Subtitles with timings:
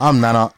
[0.00, 0.52] I'm Nana.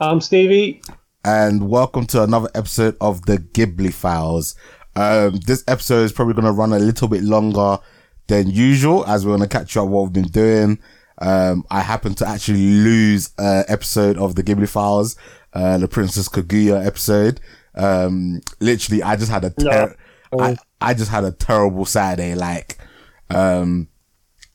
[0.00, 0.80] I'm Stevie.
[1.26, 4.56] And welcome to another episode of the Ghibli Files.
[4.96, 7.80] Um, this episode is probably going to run a little bit longer
[8.28, 10.78] than usual as we're going to catch up what we've been doing
[11.18, 15.16] um, I happened to actually lose an episode of the Ghibli Files,
[15.52, 17.40] uh, the Princess Kaguya episode.
[17.74, 19.96] Um, literally, I just had a ter-
[20.38, 22.34] I, I just had a terrible Saturday.
[22.34, 22.78] Like,
[23.30, 23.88] um,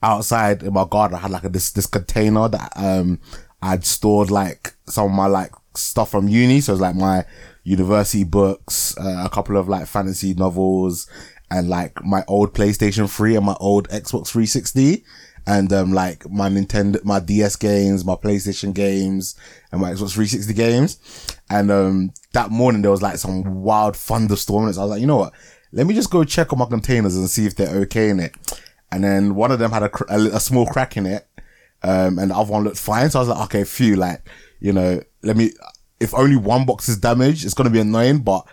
[0.04, 3.20] outside in my garden, I had like a, this, this container that, um,
[3.62, 6.62] I'd stored like some of my like stuff from uni.
[6.62, 7.26] So it was like my
[7.64, 11.10] university books, uh, a couple of like fantasy novels
[11.52, 15.04] and like my old PlayStation 3 and my old Xbox 360
[15.50, 19.36] and, um, like my Nintendo, my DS games, my PlayStation games
[19.72, 21.00] and my Xbox 360 games.
[21.50, 24.66] And, um, that morning there was like some wild thunderstorm.
[24.66, 25.34] And so I was like, you know what?
[25.72, 28.36] Let me just go check on my containers and see if they're okay in it.
[28.92, 31.28] And then one of them had a, cr- a, a small crack in it.
[31.82, 33.10] Um, and the other one looked fine.
[33.10, 34.22] So I was like, okay, phew, like,
[34.60, 35.54] you know, let me,
[36.00, 38.48] if only one box is damaged, it's to be annoying, but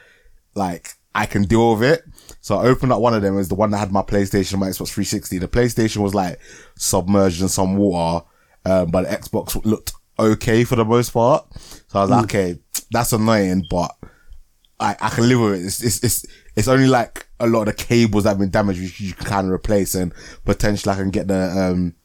[0.55, 2.05] like, I can deal with it.
[2.47, 3.35] So I opened up one of them.
[3.35, 5.39] It was the one that had my PlayStation, my Xbox 360.
[5.39, 6.39] The PlayStation was like
[6.77, 8.25] submerged in some water.
[8.65, 11.45] Um, but the Xbox looked okay for the most part.
[11.59, 12.61] So I was like, okay,
[12.93, 13.91] that's annoying, but
[14.79, 15.67] I, I can live with it.
[15.67, 18.81] It's, it's, it's, it's only like a lot of the cables that have been damaged,
[18.81, 21.97] which you can kind of replace and potentially I can get the, um,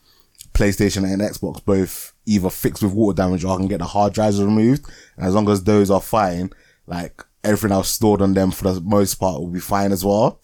[0.56, 4.14] PlayStation and Xbox both either fixed with water damage or I can get the hard
[4.14, 4.90] drives removed.
[5.18, 6.50] And as long as those are fine,
[6.88, 10.40] like everything else stored on them for the most part will be fine as well.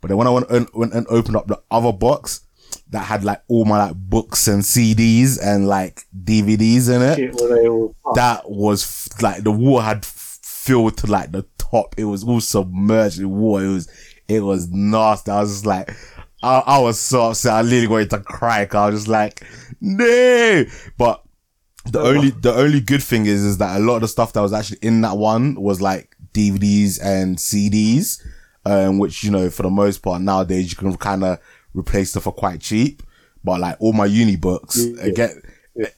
[0.00, 2.40] But then when I went, and- went and opened up the other box
[2.90, 7.34] that had like all my like books and CDs and like DVDs in it, Shit,
[7.34, 11.44] were they all that was f- like the water had f- filled to like the
[11.58, 11.94] top.
[11.98, 13.64] It was all submerged in water.
[13.66, 13.88] It was,
[14.28, 15.30] it was nasty.
[15.30, 15.90] I was just like,
[16.42, 17.52] I, I was so upset.
[17.52, 18.64] I literally wanted to cry.
[18.66, 19.44] 'cause I was just like,
[19.80, 20.64] no.
[20.98, 21.22] But
[21.86, 24.40] the only, the only good thing is, is that a lot of the stuff that
[24.40, 28.24] was actually in that one was like DVDs and CDs,
[28.64, 31.38] um, which, you know, for the most part nowadays you can kind of
[31.74, 33.02] replace them for quite cheap.
[33.42, 35.42] But like all my uni books, again,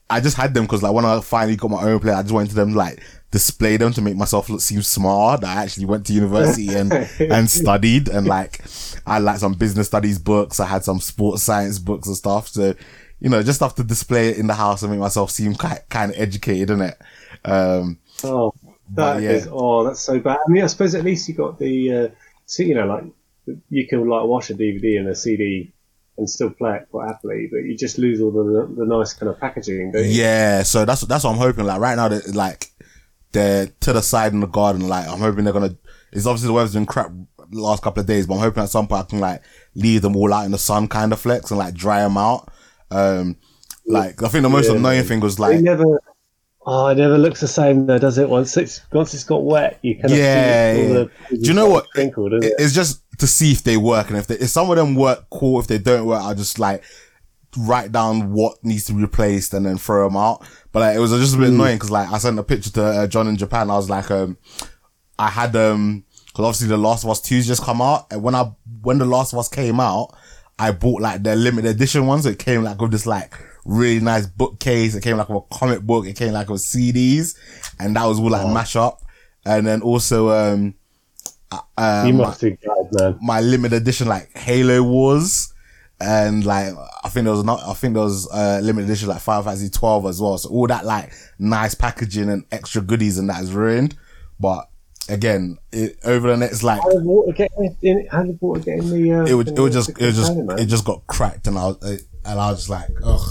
[0.09, 2.34] I just had them because like when I finally got my own place, I just
[2.34, 5.41] went to them like display them to make myself look seem smart.
[5.41, 8.60] That I actually went to university and and studied and like
[9.06, 10.60] I had like some business studies books.
[10.60, 12.47] I had some sports science books and stuff.
[12.48, 12.75] So
[13.19, 15.88] you know, just have to display it in the house and make myself seem quite
[15.88, 16.94] kind of educated, innit?
[17.44, 18.54] Um, Oh,
[18.91, 19.31] that yeah.
[19.31, 20.38] is- oh, that's so bad.
[20.47, 22.09] I mean, I suppose at least you got the, uh,
[22.47, 23.04] see, you know, like
[23.70, 25.72] you can like watch a DVD and a CD
[26.19, 29.31] and still play it quite happily, but you just lose all the the nice kind
[29.31, 29.92] of packaging.
[29.92, 30.10] Don't you?
[30.10, 31.65] Yeah, so that's that's what I'm hoping.
[31.65, 32.71] Like right now, that like
[33.32, 34.87] they're to the side in the garden.
[34.88, 35.75] Like I'm hoping they're gonna.
[36.12, 37.10] It's obviously the weather's been crap
[37.50, 39.42] the last couple of days, but I'm hoping at some point I can like
[39.75, 42.48] leave them all out in the sun, kind of flex, and like dry them out.
[42.91, 43.37] Um,
[43.87, 45.04] like I think the most Yeah, annoying man.
[45.06, 46.00] thing was like, never.
[46.64, 48.28] Oh, it never looks the same though, does it?
[48.28, 51.04] Once it's once it's got wet, you kind of Yeah, see all yeah.
[51.30, 51.36] the.
[51.38, 51.86] Do you know what?
[51.86, 52.62] Sprinkled, isn't it- it?
[52.64, 55.26] it's just to see if they work, and if they, if some of them work,
[55.30, 55.58] cool.
[55.60, 56.82] If they don't work, I'll just like
[57.56, 60.42] write down what needs to be replaced and then throw them out.
[60.70, 62.82] But like, it was just a bit annoying because like I sent a picture to
[62.84, 63.68] uh, John in Japan.
[63.70, 64.36] I was like, um,
[65.18, 68.34] I had um, because obviously the Last of Us 2's just come out, and when
[68.36, 68.52] I
[68.82, 70.14] when the Last of Us came out,
[70.60, 72.22] I bought like the limited edition ones.
[72.22, 73.34] So it came like with this like
[73.64, 74.94] really nice bookcase.
[74.94, 76.06] It came like with a comic book.
[76.06, 77.36] It came like with CDs,
[77.78, 79.00] and that was all like mash up.
[79.44, 80.74] And then also um,
[81.76, 82.56] uh, you my- must glad,
[82.92, 83.18] man.
[83.20, 85.52] my limited edition like Halo Wars,
[86.00, 86.72] and like
[87.04, 89.68] I think there was not I think there was uh limited edition like Final Fantasy
[89.70, 90.38] twelve as well.
[90.38, 93.96] So all that like nice packaging and extra goodies and that is ruined.
[94.38, 94.68] But
[95.08, 97.50] again, it, over the next like How did water get
[97.82, 98.06] in?
[98.10, 99.12] How did water get in the?
[99.12, 101.66] Uh, it would it would just it was just it just got cracked and I
[101.66, 103.28] was uh, and I was just like ugh.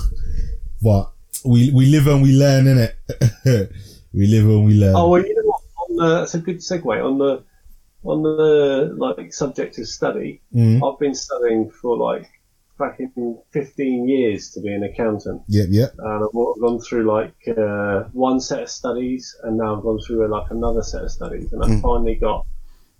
[0.81, 1.11] But
[1.45, 2.95] we we live and we learn in it.
[4.13, 4.95] we live and we learn.
[4.95, 5.61] Oh well, you know what?
[5.89, 7.43] On the, that's a good segue on the
[8.03, 10.41] on the like subject of study.
[10.55, 10.81] Mhm.
[10.83, 12.27] I've been studying for like
[12.77, 15.93] fucking fifteen years to be an accountant, Yep, yep.
[15.99, 20.27] and I've gone through like uh, one set of studies, and now I've gone through
[20.27, 21.81] like another set of studies, and I Mm.
[21.83, 22.45] finally got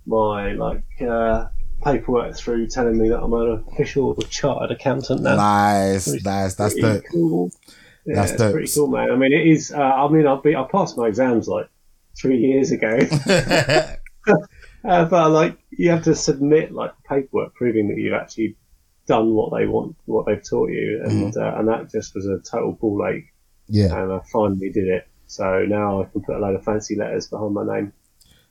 [0.06, 1.48] my like uh,
[1.84, 5.36] paperwork through telling me that I'm an official chartered accountant now.
[5.36, 6.56] Nice, nice.
[6.56, 7.04] That's pretty dope.
[7.12, 7.52] cool.
[8.06, 9.12] Yeah, That's it's pretty cool, man.
[9.12, 9.72] I mean, it is.
[9.72, 11.68] Uh, I mean, I've been, I passed my exams like
[12.20, 12.98] three years ago,
[14.28, 18.56] uh, but like you have to submit like paperwork proving that you've actually
[19.08, 21.40] done what they want, what they've taught you, and Mm-hmm.
[21.40, 23.26] uh, and that just was a total ball ache.
[23.68, 23.96] Yeah.
[24.02, 25.08] and I finally did it.
[25.28, 27.94] So now I can put a load of fancy letters behind my name.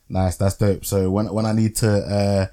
[0.09, 0.85] Nice, that's dope.
[0.87, 2.47] So when when I need to uh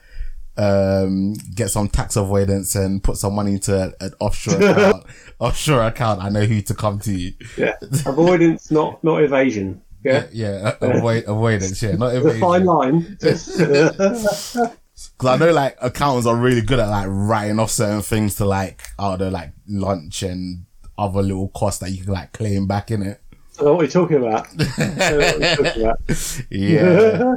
[0.57, 5.03] um get some tax avoidance and put some money into an offshore account,
[5.39, 7.33] offshore account, I know who to come to.
[7.57, 7.75] Yeah,
[8.05, 9.81] avoidance, not not evasion.
[10.03, 11.81] Yeah, Yeah, avoid avoidance.
[11.81, 13.17] Yeah, not the fine line.
[15.19, 18.45] Because I know like accountants are really good at like writing off certain things to
[18.45, 20.65] like they're like lunch and
[20.97, 23.21] other little costs that you can like claim back in it.
[23.59, 24.47] I know what you're talking about.
[24.79, 26.47] I know what you're talking about.
[26.49, 27.35] Yeah.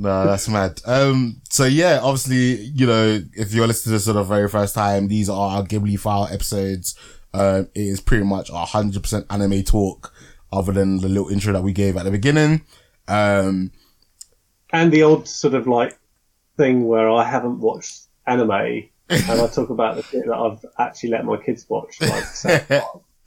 [0.00, 0.80] No, that's mad.
[0.86, 4.74] Um, so yeah, obviously, you know, if you're listening to this for the very first
[4.74, 6.94] time, these are our Ghibli file episodes.
[7.34, 10.12] Um, it is pretty much a hundred percent anime talk,
[10.50, 12.62] other than the little intro that we gave at the beginning.
[13.08, 13.72] Um,
[14.72, 15.98] and the odd sort of like
[16.56, 21.10] thing where I haven't watched anime and I talk about the shit that I've actually
[21.10, 22.00] let my kids watch.
[22.00, 22.24] Like,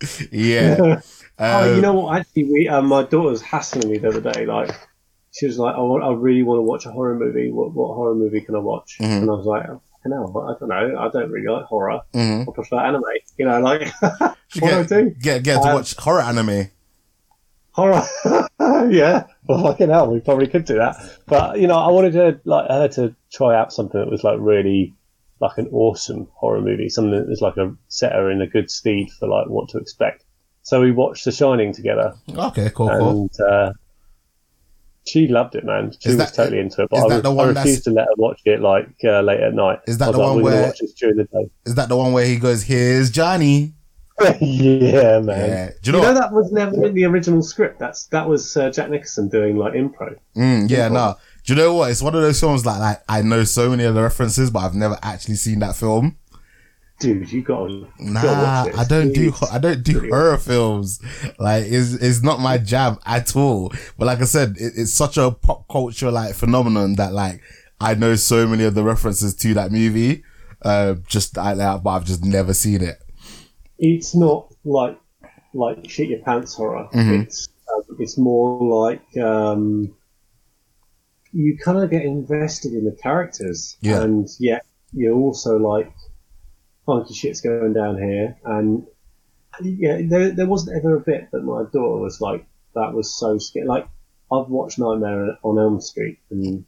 [0.32, 1.02] yeah.
[1.40, 2.20] oh, you Um, know what?
[2.20, 4.46] Actually, we uh, my daughter was hassling me the other day.
[4.46, 4.72] Like,
[5.34, 7.52] she was like, "I want, I really want to watch a horror movie.
[7.52, 9.22] What, what horror movie can I watch?" Mhm.
[9.24, 9.68] And I was like,
[10.06, 11.00] "No, I don't know.
[11.00, 12.02] I don't really like horror.
[12.14, 12.48] mhm.
[12.48, 13.04] I prefer anime.
[13.38, 15.10] You know, like what do I Get, do?
[15.22, 16.70] get, get to Um, watch horror anime.
[17.72, 18.04] Horror.
[18.92, 19.26] yeah.
[19.48, 20.96] Well, fucking hell, we probably could do that.
[21.26, 24.38] But you know, I wanted to like her to try out something that was like
[24.40, 24.94] really
[25.42, 28.70] like an awesome horror movie, something that was like a set her in a good
[28.70, 30.24] steed for like what to expect.
[30.62, 33.30] So we watched The Shining together, Okay, cool, cool.
[33.46, 33.72] uh,
[35.06, 35.92] she loved it, man.
[36.00, 36.90] She Is was that- totally into it.
[36.90, 38.90] But is I, that was, the I one refused to let her watch it like
[39.04, 39.80] uh, late at night.
[39.88, 41.50] Is that the like, one where- watch this during the day?
[41.66, 43.74] Is that the one where he goes, "Here's Johnny"?
[44.40, 45.50] yeah, man.
[45.50, 45.70] Yeah.
[45.82, 46.20] Do You you know, know?
[46.20, 47.80] that was never in the original script.
[47.80, 50.16] That's that was uh, Jack Nicholson doing like impro.
[50.38, 51.16] Mm, yeah, no.
[51.46, 51.92] Do you know what?
[51.92, 54.60] It's one of those films like like I know so many of the references, but
[54.60, 56.18] I've never actually seen that film.
[57.00, 61.02] Dude, you got to Nah, I don't do I don't do horror films.
[61.40, 63.74] Like it's it's not my jam at all.
[63.98, 67.42] But like I said, it, it's such a pop culture like phenomenon that like
[67.82, 70.24] I know so many of the references to that movie.
[70.62, 72.98] Uh, just I, but I've just never seen it.
[73.80, 74.98] It's not like
[75.54, 76.88] like shit your pants horror.
[76.94, 77.24] Mhm.
[77.24, 79.94] It's um, it's more like um,
[81.34, 84.04] you kind of get invested in the characters, Yeah.
[84.04, 85.92] and yet you're also like
[86.86, 88.86] funky shit's going down here, and
[89.62, 92.46] yeah, there there wasn't ever a bit that my daughter was like
[92.76, 93.68] that was so scary.
[93.68, 93.88] Like
[94.32, 96.66] I've watched Nightmare on Elm Street, and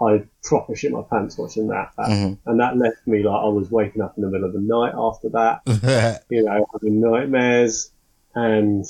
[0.00, 2.38] I proper shit my pants watching that, that Mhm.
[2.46, 4.92] and that left me like I was waking up in the middle of the night
[4.96, 5.60] after that
[6.30, 7.92] you know, having nightmares,
[8.34, 8.84] and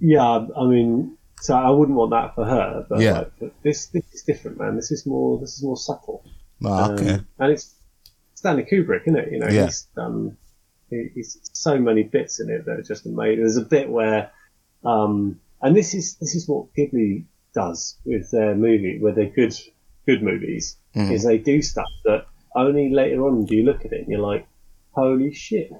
[0.00, 3.18] yeah, I mean, so I wouldn't want that for her, but Yeah.
[3.18, 4.76] like, but this this is different, man.
[4.76, 6.24] This is more this is more subtle.
[6.64, 7.18] Um, okay.
[7.38, 7.74] and it's
[8.46, 9.32] Stanley Kubrick, isn't it?
[9.32, 9.64] You know, Yeah.
[9.64, 10.36] he's done
[10.88, 13.40] he- he's so many bits in it that are just amazing.
[13.40, 14.30] There's a bit where,
[14.84, 19.52] um, and this is this is what Ghibli does with their movie, where they're good
[20.06, 21.10] good movies, Mhm.
[21.10, 24.20] is they do stuff that only later on do you look at it and you're
[24.20, 24.46] like,
[24.92, 25.72] holy shit,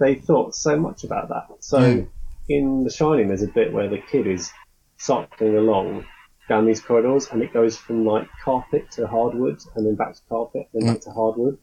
[0.00, 1.46] they thought so much about that.
[1.62, 2.08] So Mm.
[2.48, 4.50] in The Shining, there's a bit where the kid is
[4.96, 6.06] cycling along
[6.48, 10.22] down these corridors and it goes from like carpet to hardwood and then back to
[10.30, 11.58] carpet and then back to hardwood.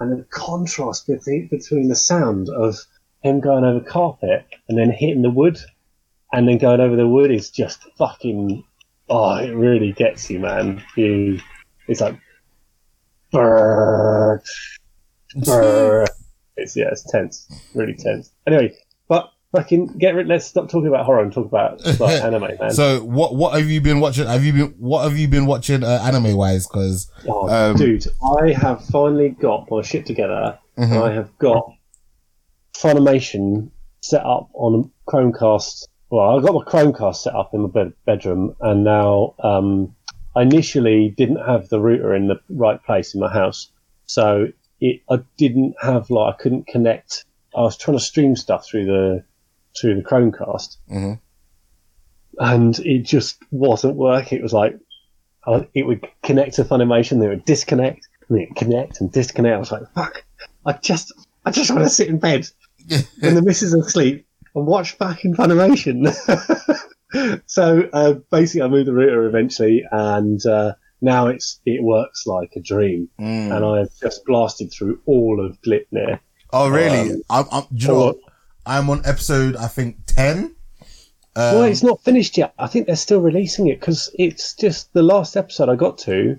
[0.00, 2.76] And the contrast between, between the sound of
[3.22, 5.58] him going over carpet and then hitting the wood
[6.32, 8.64] and then going over the wood is just fucking,
[9.08, 10.82] oh, it really gets you, man.
[10.94, 11.40] You,
[11.86, 12.18] it's like,
[13.32, 14.40] brrr,
[15.36, 16.06] brrr.
[16.60, 17.48] It's, yeah, it's tense.
[17.72, 18.32] Really tense.
[18.44, 18.74] Anyway,
[19.06, 22.70] but fucking get rid, let's stop talking about horror and talk about like, anime, man.
[22.70, 24.26] So what what have you been watching?
[24.26, 26.66] Have you been what have you been watching uh, anime wise?
[26.66, 28.06] Because Oh, Um, dude,
[28.40, 30.58] I have finally got my shit together.
[30.78, 31.02] Mhm.
[31.02, 31.72] I have got
[32.76, 33.70] Funimation
[34.02, 35.86] set up on a Chromecast.
[36.10, 39.94] Well, I've got my Chromecast set up in my bed- bedroom, and now um,
[40.36, 43.70] I initially didn't have the router in the right place in my house,
[44.06, 44.46] so
[44.80, 47.24] it I didn't have like I couldn't connect.
[47.56, 49.24] I was trying to stream stuff through the
[49.76, 51.18] through the Chromecast, Mhm.
[52.38, 54.38] and it just wasn't working.
[54.38, 54.78] It was like
[55.72, 59.54] it would connect to Funimation, then it would disconnect, and it would connect and disconnect.
[59.54, 60.22] I was like, fuck,
[60.66, 61.12] I just,
[61.46, 62.46] I just want to sit in bed
[63.20, 66.06] when the missus is asleep and watch fucking Funimation.
[67.46, 72.52] so uh, basically, I moved the router eventually, and uh, now it's it works like
[72.56, 73.08] a dream.
[73.18, 73.56] Mm.
[73.56, 76.20] And I've just blasted through all of Glepnir.
[76.52, 77.12] oh really?
[77.12, 78.16] um, I'm, I'm do you know what?
[78.68, 80.54] I'm on episode I think ten.
[81.36, 82.52] Um, well, it's not finished yet.
[82.58, 86.36] I think they're still releasing it because it's just the last episode I got to.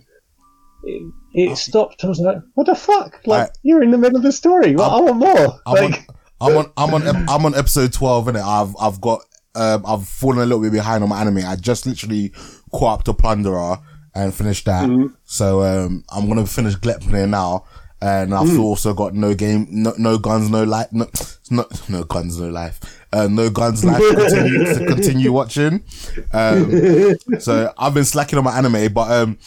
[0.84, 2.04] It, it stopped.
[2.04, 3.20] I was like, "What the fuck?
[3.26, 4.76] Like I- you're in the middle of the story.
[4.76, 6.08] Well, I want more." I'm like,
[6.40, 9.22] on, I'm on, I'm on, ep- I'm on episode twelve, and I've, I've got
[9.56, 11.40] um, I've fallen a little bit behind on my anime.
[11.46, 12.32] I just literally
[12.72, 13.80] caught up to Plunderer
[14.16, 14.90] and finished that.
[15.26, 17.66] So, um, I'm going to finish Glepnir now.
[18.02, 21.06] And I've also got no game, no, no guns, no life, no,
[21.52, 22.80] no, no guns, no life,
[23.12, 25.84] uh, no guns life to continue, to continue watching.
[26.32, 29.38] Um, so I've been slacking on my anime, but, um,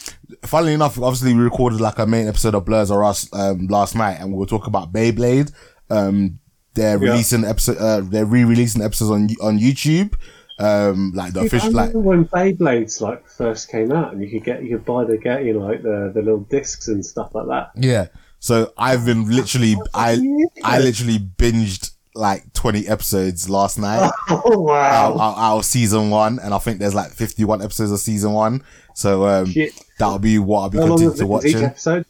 [0.43, 3.95] funnily enough, obviously we recorded like a main episode of Blurs or Us, um, last
[3.95, 5.51] night and we were talking about Beyblade.
[5.89, 6.37] Um,
[6.75, 7.11] they're Yeah.
[7.11, 10.13] releasing episode, uh, they're re-releasing episodes on, on YouTube.
[10.59, 14.29] Um, like the Dude, I official, like, when Beyblades like first came out, and you
[14.29, 17.03] could get you could buy the get you know like the the little discs and
[17.03, 17.71] stuff like that.
[17.75, 18.07] Yeah.
[18.43, 20.19] So I've been literally, I,
[20.65, 25.33] I literally binged like 20 episodes last night Oh out, wow!
[25.37, 26.39] out, season one.
[26.39, 28.61] And I think there's like 51 episodes of season one.
[28.95, 29.71] So, um, Shit.
[29.97, 31.45] that'll be what I'll be How continuing to watch.
[31.45, 32.05] each episode?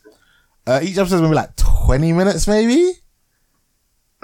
[0.65, 2.93] Uh, each episode's be like 20 minutes, maybe.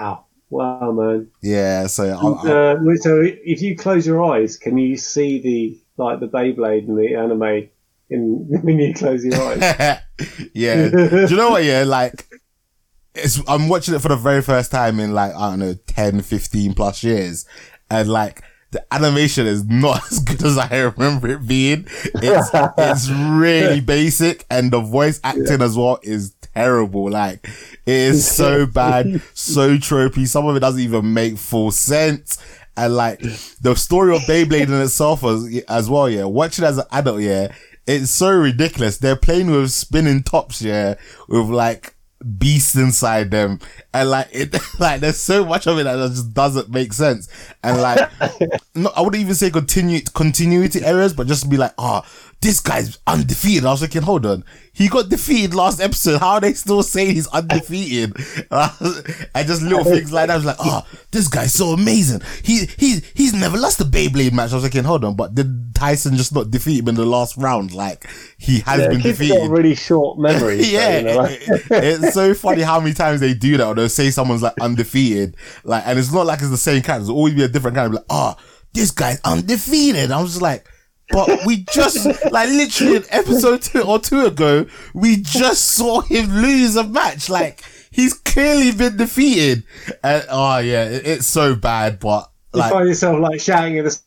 [0.00, 0.24] Ow!
[0.48, 1.28] Wow, man.
[1.42, 1.86] Yeah.
[1.86, 6.26] So I'll- Uh, so if you close your eyes, can you see the like the
[6.26, 7.68] Beyblade and the anime
[8.10, 9.60] in when you close your eyes?
[10.54, 10.88] yeah.
[10.88, 11.64] Do you know what?
[11.64, 11.84] Yeah.
[11.84, 12.26] Like,
[13.14, 16.22] it's, I'm watching it for the very first time in like, I don't know, 10,
[16.22, 17.46] 15 plus years.
[17.90, 21.86] And like, the animation is not as good as I remember it being.
[21.88, 27.10] It's, it's really basic and the voice acting as well is terrible.
[27.10, 27.46] Like,
[27.86, 30.26] it is so bad, so tropey.
[30.26, 32.38] Some of it doesn't even make full sense.
[32.76, 33.20] And like,
[33.60, 36.24] the story of Beyblade in itself as, as well, yeah.
[36.24, 37.52] Watching it as an adult, yeah.
[37.90, 38.98] It's so ridiculous.
[38.98, 40.94] They're playing with spinning tops, yeah,
[41.28, 41.96] with like,
[42.38, 43.58] beasts inside them
[43.94, 47.28] and like it like there's so much of it that just doesn't make sense
[47.62, 48.10] and like
[48.74, 52.02] no i wouldn't even say continue continuity errors but just be like oh
[52.42, 53.66] this guy's undefeated.
[53.66, 54.44] I was thinking hold on.
[54.72, 56.20] He got defeated last episode.
[56.20, 58.16] How are they still saying he's undefeated?
[58.50, 60.32] And just little things like that.
[60.32, 62.22] I was like oh this guy's so amazing.
[62.42, 64.52] He he he's never lost a Beyblade match.
[64.52, 67.36] I was thinking hold on but did tyson just not defeat him in the last
[67.36, 67.72] round?
[67.72, 68.06] Like
[68.38, 69.36] he has Yeah, been defeated.
[69.38, 70.66] got really short memories.
[70.70, 73.66] so, yeah, you know, like- it's so funny how many times they do that.
[73.66, 77.04] Or they'll say someone's like undefeated, like, and it's not like it's the same character.
[77.04, 78.36] It'll always be a different kind of like, oh,
[78.72, 80.10] this guy's undefeated.
[80.10, 80.66] I was just like,
[81.10, 86.30] but we just like literally an episode two or two ago, we just saw him
[86.30, 87.28] lose a match.
[87.28, 89.64] Like he's clearly been defeated.
[90.02, 91.98] And oh yeah, it- it's so bad.
[92.00, 93.98] But you find yourself like shouting at the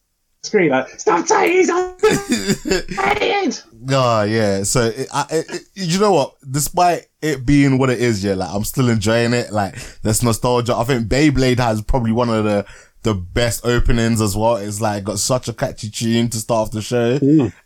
[0.43, 6.35] screen, like "Stop saying he's undefeated!" Oh yeah, so it, I, it, you know what?
[6.49, 9.51] Despite it being what it is, yeah, like I'm still enjoying it.
[9.51, 10.73] Like there's nostalgia.
[10.75, 12.65] I think Beyblade has probably one of the
[13.03, 14.55] the best openings as well.
[14.55, 17.19] It's like got such a catchy tune to start off the show.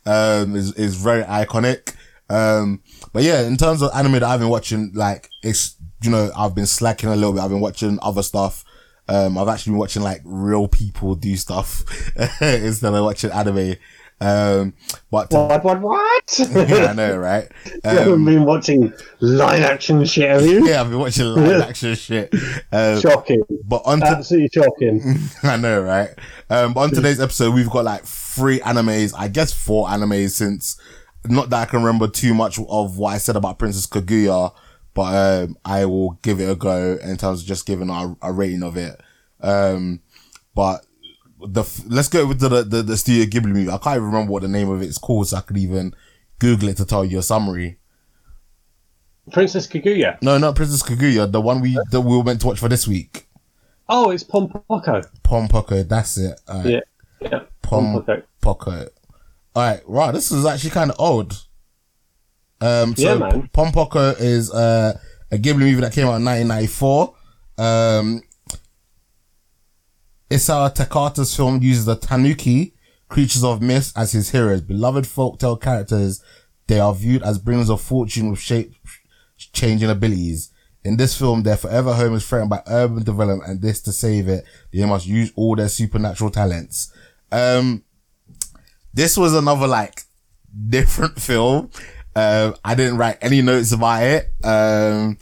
[0.04, 1.94] Um, is is very iconic.
[2.30, 6.30] Um, but yeah, in terms of anime that I've been watching, like it's you know
[6.36, 7.42] I've been slacking a little bit.
[7.42, 8.64] I've been watching other stuff.
[9.08, 11.82] Um, I've actually been watching like real people do stuff
[12.42, 13.76] instead of watching anime.
[14.20, 14.74] Um,
[15.10, 15.62] but What?
[15.64, 15.80] What?
[15.80, 16.40] What?
[16.50, 17.48] yeah, I know, right?
[17.66, 20.66] you haven't Um, been watching live action shit, have you?
[20.68, 22.34] yeah, I've been watching live action shit.
[22.72, 23.42] Um, Shocking.
[23.64, 25.18] but on to, Absolutely shocking.
[25.44, 26.10] I know, right?
[26.50, 30.80] Um, but on today's episode, we've got like three animes, I guess four animes since,
[31.26, 34.52] not that I can remember too much of what I said about Princess Kaguya,
[34.94, 38.32] but, um, I will give it a go in terms of just giving a, a
[38.32, 39.00] rating of it.
[39.40, 40.00] Um,
[40.56, 40.84] but
[41.46, 43.70] the, f- let's go with the, the, the Studio Ghibli movie.
[43.70, 45.94] I can't even remember what the name of it's called, so I could even
[46.38, 47.78] Google it to tell you a summary.
[49.32, 50.20] Princess Kaguya.
[50.22, 52.88] No, not Princess Kaguya, the one we, that we were meant to watch for this
[52.88, 53.26] week.
[53.88, 55.06] Oh, it's Pompoko.
[55.22, 56.38] Pom Poko, that's it.
[56.48, 56.66] Alright.
[56.66, 56.80] Yeah.
[57.20, 57.40] Yeah.
[57.62, 58.04] Pom
[58.42, 58.88] Pompoko.
[59.56, 61.44] Alright, wow, this is actually kind of old.
[62.60, 63.48] Um, so Yeah, man.
[63.52, 64.98] Pom Poko is uh,
[65.30, 67.14] a Ghibli movie that came out in 1994.
[67.58, 68.22] Um,
[70.30, 72.74] Isao Takahata's film uses the Tanuki,
[73.08, 74.60] creatures of myth, as his heroes.
[74.60, 76.22] Beloved folktale characters,
[76.66, 78.74] they are viewed as bringers of fortune with shape
[79.52, 80.50] changing abilities.
[80.84, 84.28] In this film, their forever home is threatened by urban development, and this to save
[84.28, 86.92] it, they must use all their supernatural talents.
[87.32, 87.84] Um,
[88.94, 90.02] this was another like
[90.68, 91.70] different film.
[92.14, 94.32] Um, I didn't write any notes about it.
[94.44, 95.18] Um,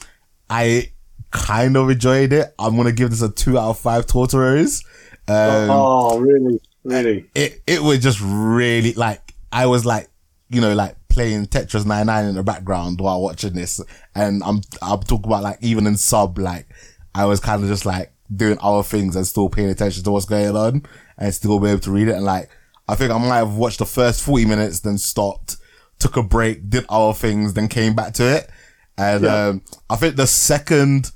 [0.49, 0.93] I
[1.31, 2.55] kind of enjoyed it.
[2.59, 4.85] I'm gonna give this a two out of five Totoros.
[5.29, 6.61] Um, oh, really?
[6.85, 7.29] Really?
[7.35, 10.09] it it was just really like I was like
[10.51, 13.81] you know like playing Tetris 99 in the background while watching this
[14.15, 16.69] and I'm I'm talking about like even in sub like
[17.15, 20.27] I was kind of just like doing other things and still paying attention to what's
[20.27, 20.85] going on
[21.19, 22.49] and still be able to read it and like
[22.89, 25.57] I think I might have watched the first 40 minutes then stopped
[25.99, 28.49] took a break did other things then came back to it
[28.97, 29.47] and Yeah.
[29.49, 31.11] um I think the second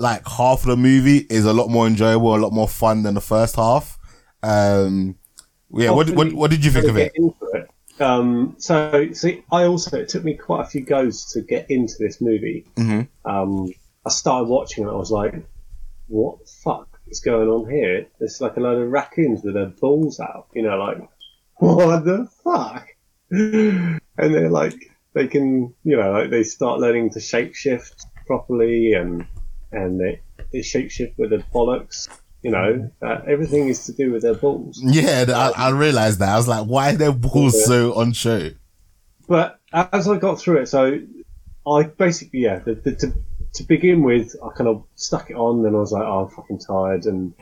[0.00, 3.14] like half of the movie is a lot more enjoyable, a lot more fun than
[3.14, 3.98] the first half.
[4.42, 5.16] Um,
[5.72, 5.90] yeah.
[5.90, 7.12] What, what what did you think of it?
[7.14, 7.70] it.
[8.00, 11.94] Um, so, see, I also it took me quite a few goes to get into
[11.98, 12.64] this movie.
[12.76, 13.08] Mhm.
[13.26, 13.68] Um,
[14.06, 14.90] I started watching it.
[14.90, 15.34] I was like,
[16.08, 19.66] "What the fuck is going on here?" There's like a load of raccoons with their
[19.66, 20.46] balls out.
[20.54, 21.08] You know, like
[21.56, 22.88] what the fuck?
[24.18, 24.74] And they're like,
[25.14, 29.26] they can, you know, like they start learning to shapeshift properly, and
[29.72, 30.20] and they
[30.52, 32.08] they shapeshift with their bollocks.
[32.42, 34.80] You know, uh, everything is to do with their balls.
[34.82, 36.30] Yeah, I, I realized that.
[36.30, 37.64] I was like, why are their balls Yeah.
[37.66, 38.50] so on show?
[39.28, 40.98] but as I got through it, so
[41.64, 43.12] I basically, yeah, the, the, to,
[43.54, 46.34] to begin with, I kind of stuck it on, and I was like, oh, I'm
[46.34, 47.34] fucking tired, and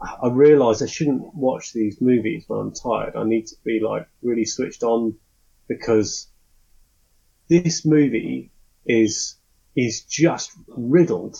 [0.00, 3.16] I I realised I shouldn't watch these movies when I'm tired.
[3.16, 5.16] I need to be like really switched on
[5.66, 6.28] because
[7.48, 8.50] this movie
[8.86, 9.36] is
[9.74, 11.36] is just riddled,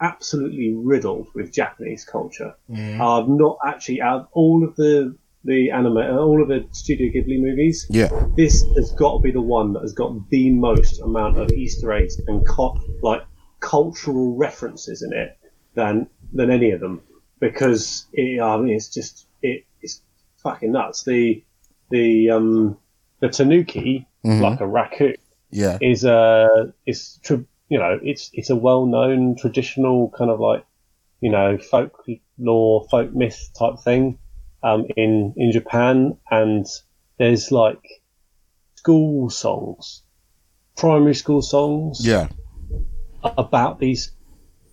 [0.00, 2.54] absolutely riddled with Japanese culture.
[2.70, 3.00] Mm.
[3.00, 7.12] I've not actually out of all of the the anime, uh, all of the Studio
[7.12, 8.08] Ghibli movies Yeah.
[8.34, 11.92] this has got to be the one that has got the most amount of Easter
[11.92, 13.22] eggs and co- like
[13.60, 15.36] cultural references in it
[15.74, 17.02] than than any of them
[17.40, 20.00] because it, I mean it's just it, it's
[20.38, 21.04] fucking nuts.
[21.04, 21.44] The
[21.90, 22.78] the um
[23.20, 24.42] the tanuki mm-hmm.
[24.42, 25.16] like a raccoon
[25.50, 25.76] Yeah.
[25.80, 30.64] is a is tr- you know it's it's a well known traditional kind of like
[31.20, 34.18] you know folklore folk myth type thing
[34.62, 36.16] um, in in Japan.
[36.30, 36.66] And
[37.18, 37.82] there's like
[38.76, 40.02] school songs
[40.76, 42.28] primary school songs Yeah.
[43.22, 44.12] about these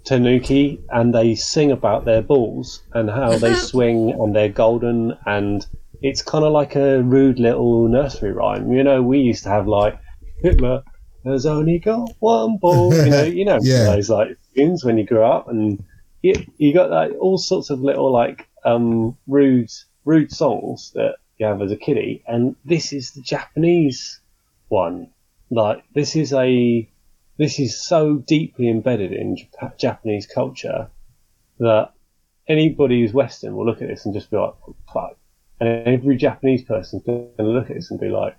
[0.03, 5.17] tanuki and they sing about their balls and how they swing and they're golden.
[5.25, 5.65] And
[6.01, 8.71] it's kind of like a rude little nursery rhyme.
[8.71, 9.99] You know we used to have like
[10.41, 10.83] Hitler
[11.25, 13.83] has only got one ball you know you know Yeah.
[13.85, 15.83] those like tunes when you grew up and
[16.21, 19.69] you, you got like all sorts of little like um rude
[20.05, 24.19] rude songs that you have as a kiddie and this is the Japanese
[24.69, 25.09] one
[25.49, 26.87] like this is a
[27.37, 30.89] this is so deeply embedded in Jap- Japanese culture
[31.59, 31.91] that
[32.47, 35.17] anybody who's Western will look at this and just be like, "Oh, fuck.
[35.59, 38.35] And every Japanese person's going to look at this and be like,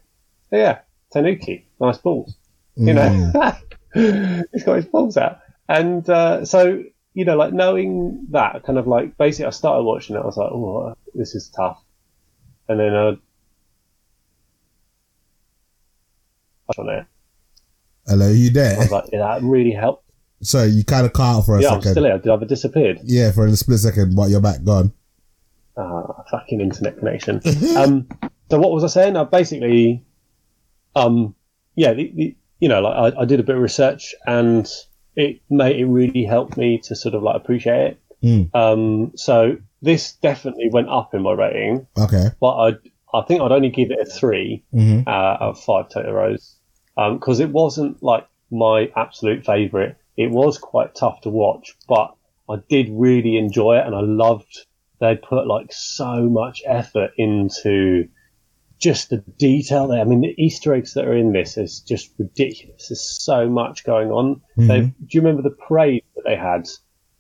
[0.52, 0.80] oh, yeah,
[1.12, 2.36] Tanuki, nice balls.
[2.76, 3.54] You know,
[3.94, 5.40] he's got his balls out.
[5.68, 6.82] And uh, so,
[7.14, 10.36] you know, like knowing that, kind of like, basically, I started watching it, I was
[10.36, 11.82] like, oh, this is tough.
[12.68, 13.16] And then I
[16.78, 17.06] on it.
[18.06, 18.78] Hello, you I there?
[18.78, 20.10] was like, yeah, that really helped.
[20.40, 22.18] So you kind of cut out for a Yeah, I'm still here.
[22.18, 23.00] Did I have disappeared?
[23.04, 24.92] Yeah, for a split second, but you're back gone.
[25.76, 27.40] Ah, fucking internet connection.
[27.76, 28.08] um,
[28.50, 29.16] so what was I saying?
[29.16, 30.04] I basically,
[30.96, 31.34] um,
[31.76, 34.66] yeah, the, the, you know, like I, I did a bit of research and
[35.16, 37.98] it made it really helped me to sort of like appreciate it.
[38.22, 38.54] Mm.
[38.54, 42.28] Um, so this definitely went up in my rating, Okay.
[42.40, 42.68] but I
[43.12, 45.08] I think I'd only give it a three Mm-hmm.
[45.08, 46.54] uh, out of five Totoros
[46.96, 49.96] because it wasn't like my absolute favourite.
[50.16, 52.14] It was quite tough to watch, but
[52.48, 54.66] I did really enjoy it, and I loved
[55.00, 58.08] they put like so much effort into
[58.82, 60.00] just the detail there.
[60.00, 62.88] I mean, the Easter eggs that are in this is just ridiculous.
[62.88, 64.40] There's so much going on.
[64.56, 66.68] They've, do you remember the parade that they had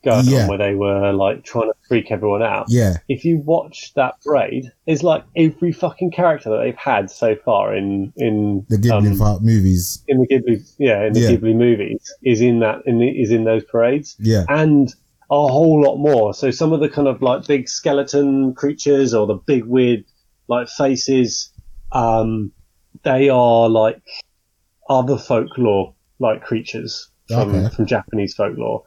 [0.04, 0.42] going Yeah.
[0.42, 2.66] on where they were like trying to freak everyone out?
[2.68, 2.96] Yeah.
[3.08, 7.74] if you watch that parade, it's like every fucking character that they've had so far
[7.76, 10.02] in in The Ghibli um, movies.
[10.08, 11.30] in the Ghibli yeah in the Yeah.
[11.30, 14.44] Ghibli movies is in that in the, is in those parades Yeah.
[14.48, 14.92] and
[15.30, 16.34] a whole lot more.
[16.34, 20.04] So some of the kind of like big skeleton creatures or the big weird
[20.48, 21.51] like faces,
[21.92, 22.52] um,
[23.02, 24.02] they are like
[24.88, 27.74] other folklore like creatures from Okay.
[27.74, 28.82] from Japanese folklore.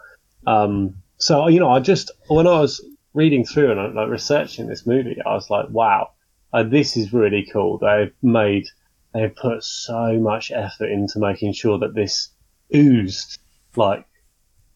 [0.48, 4.86] Um, so you know, I just when I was reading through and like researching this
[4.86, 6.12] movie, I was like, wow,
[6.54, 7.78] uh, this is really cool.
[7.78, 8.68] They've made
[9.14, 12.30] they've put so much effort into making sure that this
[12.74, 13.40] oozed
[13.76, 14.06] like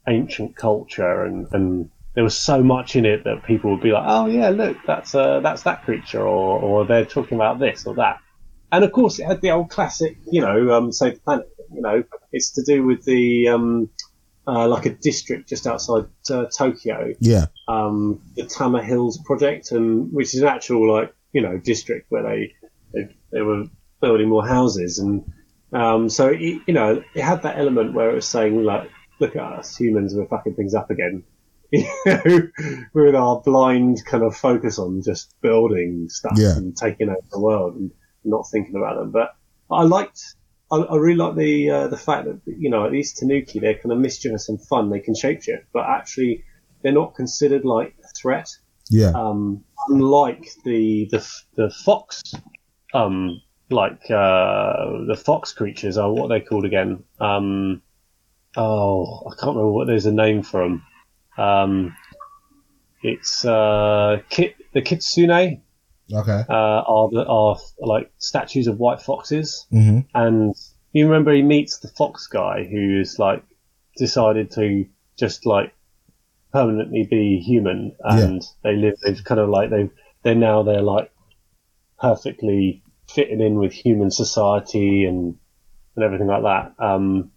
[0.07, 4.03] ancient culture and, and there was so much in it that people would be like,
[4.05, 7.95] oh yeah, look, that's uh, that's that creature, or or they're talking about this or
[7.95, 8.19] that.
[8.73, 11.47] And of course, it had the old classic, you know, um, Save the Planet.
[11.73, 12.03] You know,
[12.33, 13.89] it's to do with the um,
[14.45, 17.45] uh, like a district just outside uh, Tokyo, Yeah.
[17.69, 22.23] um, the Tama Hills project, and which is an actual like you know district where
[22.23, 22.53] they
[22.93, 23.63] they, they were
[24.01, 25.23] building more houses, and
[25.71, 29.37] um, so it, you know it had that element where it was saying like, look
[29.37, 31.23] at us humans, we're fucking things up again.
[31.71, 32.47] You know,
[32.93, 36.55] with our blind kind of focus on just building stuff Yeah.
[36.57, 37.91] and taking over the world and
[38.23, 39.11] not thinking about them.
[39.11, 39.35] But
[39.69, 40.19] I liked,
[40.71, 43.75] I, I really like the uh, the fact that you know at least Tanuki they're
[43.75, 44.89] kind of mischievous and fun.
[44.89, 46.43] They can shapeshift, but actually
[46.81, 48.49] they're not considered like a threat.
[48.89, 49.11] Yeah.
[49.13, 52.23] Um, unlike the the the fox,
[52.95, 57.03] um, like uh, the fox creatures are what they're called again.
[57.19, 57.83] Um,
[58.57, 60.83] oh, I can't remember what there's a name for them.
[61.39, 61.95] Um,
[63.01, 65.61] it's uh, ki- the kitsune
[66.11, 66.43] Okay.
[66.49, 66.53] uh,
[66.87, 70.55] are the, are like statues of white foxes, hmm and
[70.91, 73.43] you remember he meets the fox guy who's like
[73.97, 74.85] decided to
[75.17, 75.73] just like
[76.51, 78.95] permanently be human, and they live.
[79.05, 79.89] They've kind of like they
[80.23, 81.11] they're now they're like
[81.99, 85.37] perfectly fitting in with human society and
[85.95, 86.73] and everything like that.
[86.83, 87.31] Um,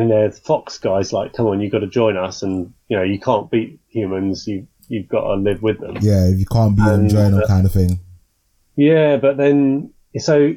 [0.00, 3.02] and the fox guy's like, "Come on, you've got to join us," and you know
[3.02, 4.46] you can't beat humans.
[4.46, 5.98] You you've got to live with them.
[6.00, 8.00] Yeah, if you can't beat them, join them, uh, kind of thing.
[8.76, 10.54] Yeah, but then so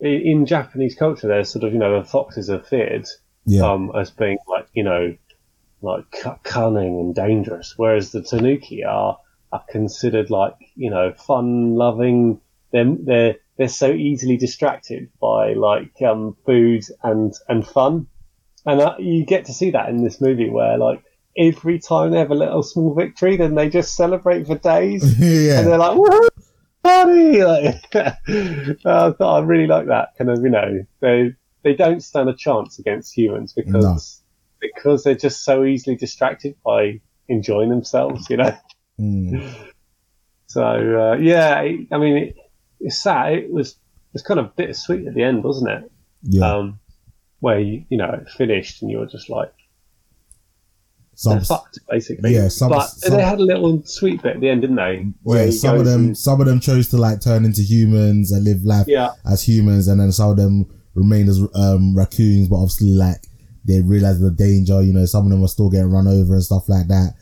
[0.00, 3.06] in Japanese culture, there's sort of you know the foxes are feared
[3.46, 3.70] Yeah.
[3.70, 5.16] um, as being like you know
[5.82, 9.18] like cu- cunning and dangerous, whereas the Tanuki are
[9.52, 12.40] are considered like you know fun loving.
[12.72, 18.06] They're they're they're so easily distracted by like um, food and and fun,
[18.66, 21.02] and uh, you get to see that in this movie where like.
[21.38, 25.04] Every time they have a little small victory, then they just celebrate for days
[25.58, 26.28] and they're like, "Woohoo,
[26.82, 27.84] party!" Like,
[28.84, 32.34] I thought I really like that kind of, you know, they they don't stand a
[32.34, 34.22] chance against humans because
[34.60, 38.56] because they're just so easily distracted by enjoying themselves, you know.
[38.98, 39.54] Mm.
[40.46, 42.36] So uh, yeah, I mean, it,
[42.80, 43.34] it's sad.
[43.34, 45.92] It was it was kind of bittersweet at the end, wasn't it?
[46.22, 46.54] Yeah.
[46.54, 46.79] Um,
[47.40, 49.52] where you, you know it finished and you were just like
[51.14, 52.34] some, fucked basically.
[52.34, 55.06] yeah, some- but some- they had a little sweet bit at the end, didn't they?
[55.22, 58.32] Where yeah, some of them, and- some of them chose to like turn into humans
[58.32, 62.48] and live life yeah, as humans, and then some of them remained as um, raccoons,
[62.48, 63.16] but obviously like
[63.66, 64.80] they realized the danger.
[64.82, 67.14] You know, some of them were still getting run over and stuff like that.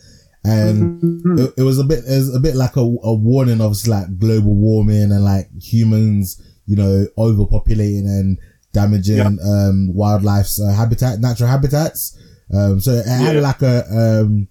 [0.44, 1.38] And Mm-hmm.
[1.40, 4.18] it, it was a bit, it was a bit like a, a warning, obviously, like
[4.18, 8.38] global warming and like humans, you know, overpopulating and
[8.72, 9.26] damaging Yeah.
[9.26, 12.18] um, wildlife's uh, habitat, natural habitats.
[12.52, 13.40] Um, so it had Yeah.
[13.40, 14.48] like a um,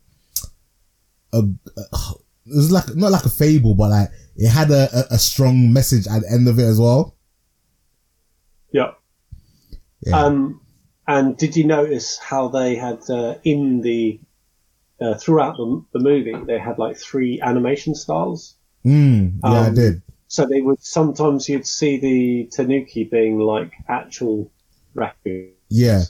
[1.34, 1.98] a, a
[2.46, 6.08] it was like not like a fable, but like it had a, a, strong message
[6.08, 7.16] at the end of it as well.
[8.72, 8.92] yeah.
[10.06, 10.26] Yeah.
[10.26, 10.62] Um,
[11.08, 14.20] and did you notice how they had uh, in the
[15.02, 18.56] uh, throughout the, the movie they had like three animation styles?
[18.86, 20.02] Mm, yeah, I um, did.
[20.28, 24.52] So they would sometimes you'd see the Tanuki being like actual
[24.94, 26.04] raccoons, Yeah.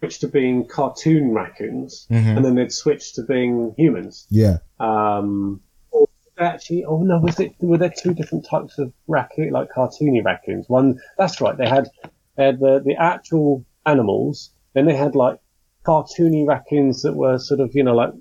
[0.00, 2.36] Switch to being cartoon raccoons, Mhm.
[2.36, 4.26] and then they'd switch to being humans.
[4.30, 4.58] Yeah.
[4.78, 6.06] Um, or
[6.38, 10.68] actually, oh no, was it were there two different types of raccoon, like cartoony raccoons?
[10.68, 11.88] One, that's right, they had
[12.36, 15.38] they had the the actual animals, then they had like
[15.84, 18.12] cartoony raccoons that were sort of you know like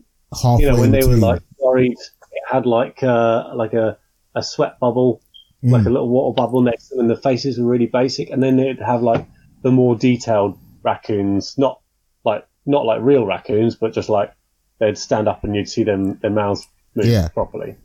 [0.41, 1.97] Halfway you know when they were like worried,
[2.31, 3.97] it had like uh like a
[4.35, 5.21] a sweat bubble,
[5.63, 5.71] Mm.
[5.71, 8.43] like a little water bubble next to them, and the faces were really basic, and
[8.43, 9.25] then they'd have like
[9.63, 11.79] the more detailed raccoons, not
[12.23, 14.31] like not like real raccoons, but just like
[14.79, 17.29] they'd stand up and you'd see them their mouths move Yeah.
[17.29, 17.75] properly.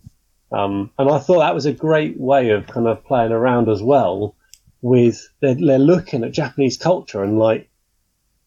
[0.53, 3.81] Um, and I thought that was a great way of kind of playing around as
[3.83, 4.35] well
[4.83, 7.71] with they're, they're looking at Japanese culture and like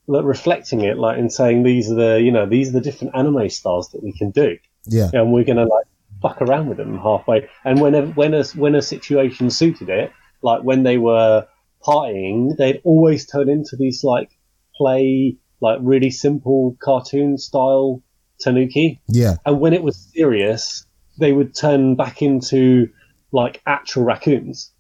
[0.08, 3.16] like reflecting it like and saying these are the you know these are the different
[3.16, 5.10] anime styles that we can do yeah.
[5.14, 5.86] and we're gonna like
[6.24, 7.48] fuck around with them halfway.
[7.64, 11.46] And whenever when a when a situation suited it, like when they were
[11.86, 14.32] partying, they'd always turn into these like
[14.76, 18.02] play like really simple cartoon style
[18.40, 19.02] tanuki.
[19.08, 19.36] Yeah.
[19.46, 20.86] And when it was serious,
[21.20, 22.90] they would turn back into
[23.32, 24.72] like actual raccoons.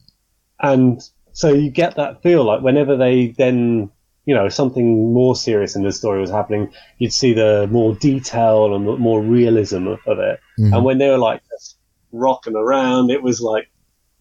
[0.60, 1.02] And
[1.34, 3.92] so you get that feel like whenever they then,
[4.26, 8.74] you know, something more serious in the story was happening, you'd see the more detail
[8.76, 10.40] and the more realism of it.
[10.60, 10.74] Mhm.
[10.76, 11.78] And when they were like just
[12.12, 13.70] rocking around, it was like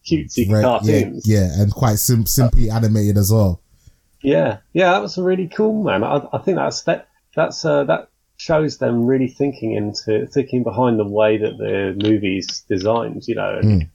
[0.05, 1.25] cutesy Right, cartoons.
[1.27, 3.61] yeah, and quite sim- simply animated as well.
[4.21, 6.03] Yeah, yeah, that was really cool, man.
[6.03, 7.07] I, I think that's that.
[7.35, 12.61] That's uh, that shows them really thinking into thinking behind the way that the movie's
[12.69, 13.27] designed.
[13.27, 13.89] You know, and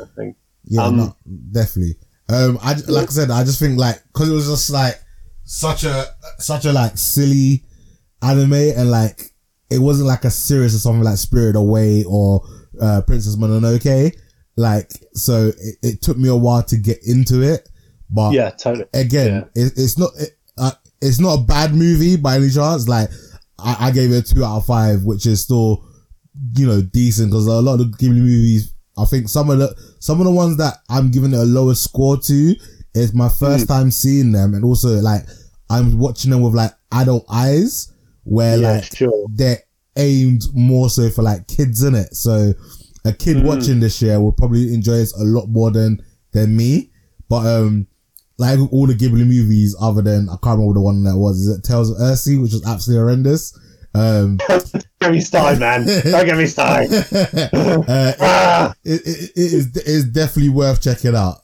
[0.00, 0.34] everything.
[0.64, 1.16] Yeah, Um, no,
[1.52, 1.96] definitely.
[2.28, 5.00] Um, I like I said, I just think like because it was just like
[5.44, 6.06] such a
[6.38, 7.64] such a like silly
[8.22, 9.32] anime, and like
[9.70, 12.42] it wasn't like a serious or something like Spirit Away or
[12.80, 14.12] uh, Princess Mononoke.
[14.56, 17.68] Like, so it, it took me a while to get into it,
[18.08, 18.86] but Yeah, totally.
[18.94, 20.70] again, it, it's not it, uh,
[21.02, 22.88] it's not a bad movie by any chance.
[22.88, 23.10] Like
[23.58, 25.84] I, I gave it a two out of five, which is still
[26.56, 28.72] you know decent because a lot of the Ghibli movies.
[28.96, 31.74] I think some of the some of the ones that I'm giving it a lower
[31.74, 32.54] score to
[32.94, 35.22] is my first time seeing them, and also like
[35.70, 37.92] I'm watching them with like adult eyes,
[38.24, 39.26] where Yeah, like sure.
[39.32, 39.58] they're
[39.96, 42.14] aimed more so for like kids in it.
[42.14, 42.52] So
[43.04, 46.02] a kid watching this year will probably enjoy this a lot more than
[46.32, 46.90] than me.
[47.28, 47.86] But um,
[48.38, 51.40] like all the Ghibli movies, other than I can't remember the one that was.
[51.40, 53.58] Is it Tales of Earthsea, which was absolutely horrendous.
[53.96, 54.38] Um,
[55.00, 55.86] Get me started, man.
[55.86, 56.92] Don't get me started.
[57.52, 58.74] uh, Ah!
[58.84, 61.43] it, it, it is it is definitely worth checking out.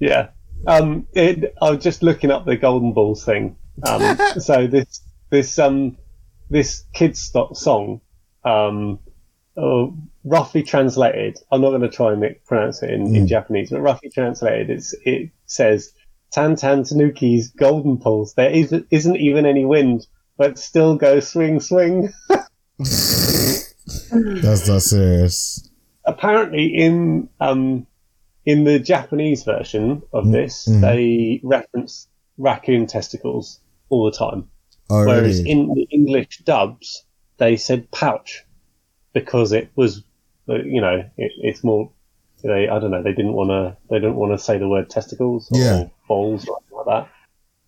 [0.00, 0.30] Yeah.
[0.66, 3.56] Um, it, I was just looking up the Golden Balls thing.
[3.86, 5.96] Um, so this this um
[6.50, 8.00] this kids song,
[8.44, 8.98] um,
[9.56, 11.38] oh, roughly translated.
[11.50, 14.94] I'm not going to try and pronounce it in, in Japanese, but roughly translated, it's
[15.04, 15.92] it says
[16.32, 18.34] Tan Tan Tanuki's Golden Pulse.
[18.34, 22.12] There isn't, isn't even any wind, but still go swing swing.
[22.78, 25.70] That's not serious.
[26.04, 27.86] apparently in um
[28.50, 32.08] in the Japanese version of Mm, this, they reference
[32.38, 33.60] raccoon testicles
[33.90, 34.48] all the time,
[34.88, 35.50] Oh, whereas really?
[35.50, 37.04] in the English dubs
[37.38, 38.44] they said pouch
[39.12, 40.02] because it was,
[40.48, 41.90] uh, you know, it, it's more.
[42.42, 43.02] They, I don't know.
[43.02, 43.76] They didn't want to.
[43.90, 45.84] They didn't want to say the word testicles or Yeah.
[46.08, 47.12] balls or anything like that.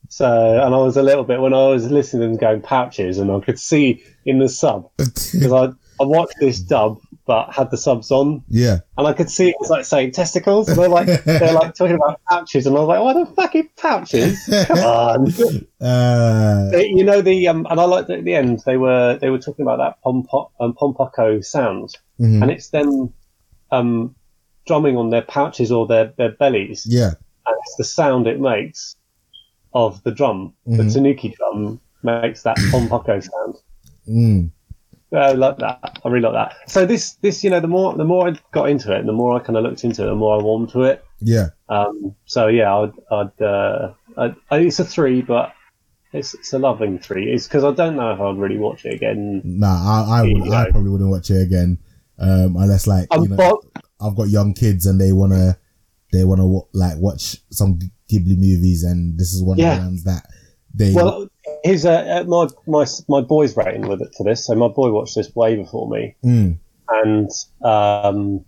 [0.08, 0.26] So,
[0.64, 3.58] and I was a little bit when I was listening going pouches, and I could
[3.58, 5.64] see in the sub because I
[6.02, 6.98] I watched this dub
[7.32, 8.80] but had the subs on, yeah.
[8.98, 11.96] and I could see it was like saying testicles, and they're like they're like talking
[11.96, 14.38] about pouches, and I was like, what the fucking pouches?
[14.66, 15.32] Come on,
[15.80, 19.16] Uh, They- you know the um, and I liked that at the end they were
[19.20, 21.88] they were talking about that pompo um, pompoko sound,
[22.20, 22.42] mhm.
[22.42, 23.12] and it's them
[23.70, 24.14] um
[24.66, 27.12] drumming on their pouches or their their bellies, yeah.
[27.46, 28.94] and it's the sound it makes
[29.72, 30.52] of the drum.
[30.66, 30.92] The Mhm.
[30.92, 33.54] tanuki drum makes that pompoko sound.
[34.06, 34.50] Mm.
[35.14, 36.00] I like that.
[36.04, 36.70] I really like that.
[36.70, 39.12] So this, this, you know, the more the more I got into it, and the
[39.12, 41.04] more I kind of looked into it, the more I warmed to it.
[41.20, 41.48] Yeah.
[41.68, 45.52] Um, so yeah, I'd, I'd, uh, I'd, I, it's a three, but
[46.12, 47.30] it's it's a loving three.
[47.30, 49.42] It's because I don't know if I'd really watch it again.
[49.44, 49.66] Nah,
[50.06, 50.52] I, I would.
[50.52, 51.78] I probably wouldn't watch it again,
[52.18, 55.58] um, unless like Um, you know, but I've got young kids and they wanna,
[56.12, 57.78] they wanna like watch some
[58.10, 60.26] Ghibli movies, and this is one of the ones that
[60.74, 60.92] they.
[60.92, 61.28] well,
[61.64, 64.46] here's uh, uh, my my my boy's rating with it for this.
[64.46, 66.58] So my boy watched this way before me, Mm.
[66.88, 67.30] and
[67.64, 68.44] um,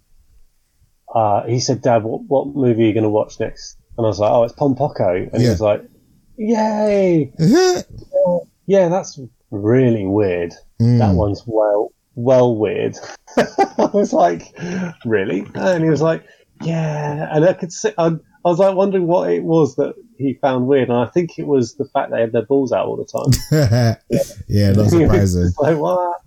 [1.14, 4.08] uh, he said, "Dad, what what movie are you going to watch next?" And I
[4.08, 5.82] was like, "Oh, it's Pom Pompoko," and he was like,
[6.36, 7.32] "Yay!"
[8.66, 10.52] Yeah, that's really weird.
[10.80, 10.98] Mm.
[10.98, 12.96] That one's well, well weird.
[13.36, 14.54] I was like,
[15.04, 15.46] really?
[15.54, 16.24] And he was like,
[16.62, 17.28] yeah.
[17.30, 20.66] And I could see, I, I was like wondering what it was that he found
[20.66, 20.88] weird.
[20.88, 23.96] And I think it was the fact they had their balls out all the time.
[24.48, 25.52] yeah, not surprising.
[25.58, 26.20] Like, what?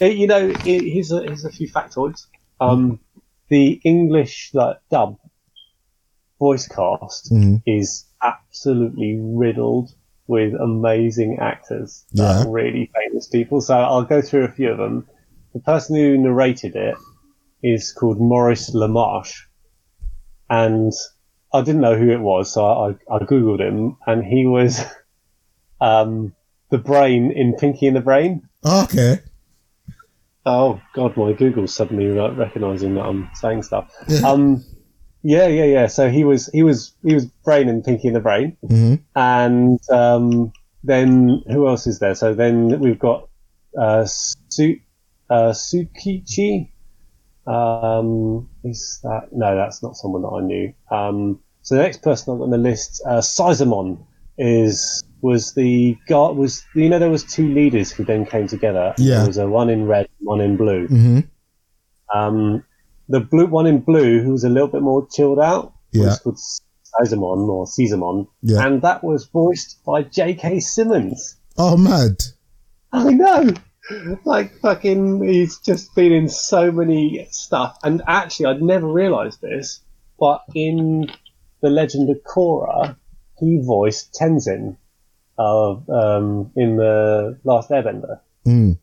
[0.00, 2.26] It- you know, it, here's, a, here's a few factoids.
[2.60, 3.00] Um,
[3.48, 5.18] the English like dub
[6.38, 7.62] voice cast Mhm.
[7.66, 9.90] is absolutely riddled
[10.26, 12.44] with amazing actors, Yeah.
[12.46, 13.60] really famous people.
[13.60, 15.06] So I'll go through a few of them.
[15.52, 16.94] The person who narrated it
[17.62, 19.34] is called Maurice LaMarche,
[20.48, 20.92] and
[21.52, 24.80] I didn't know who it was, so I, I googled him, and he was
[25.80, 26.34] um,
[26.70, 28.48] the brain in Pinky and the Brain.
[28.64, 29.20] Okay.
[30.46, 33.92] Oh God, my Google's suddenly like, recognizing that I'm saying stuff.
[34.08, 34.20] Yeah.
[34.20, 34.64] Um,
[35.22, 35.86] yeah, yeah, yeah.
[35.86, 39.78] So he was, he was, he was Brain in Pinky and the Brain, hmm and
[39.90, 40.52] um,
[40.84, 42.14] then who else is there?
[42.14, 43.28] So then we've got
[43.78, 44.80] uh, Su-
[45.28, 46.70] uh, Sukichi.
[47.46, 49.56] Um, is that no?
[49.56, 50.72] That's not someone that I knew.
[50.90, 54.04] Um, so the next person on the list, uh, Sizemon,
[54.38, 58.94] is was the guy was you know there was two leaders who then came together.
[58.98, 59.18] Yeah.
[59.18, 60.86] There was a one in red, one in blue.
[60.86, 61.20] hmm
[62.14, 62.64] Um,
[63.08, 66.04] the blue one in blue, who was a little bit more chilled out, Yeah.
[66.06, 68.66] was called Sizemon or Caesarmon, Yeah.
[68.66, 70.60] and that was voiced by J.K.
[70.60, 71.36] Simmons.
[71.58, 72.16] Oh, mad.
[72.92, 73.50] I know,
[74.24, 77.78] like fucking, he's just been in so many stuff.
[77.82, 79.80] And actually, I'd never realised this,
[80.18, 81.10] but in
[81.60, 82.96] The Legend of Korra,
[83.38, 84.76] he voiced Tenzin
[85.38, 88.20] of um, in the Last Airbender.
[88.46, 88.78] Mm.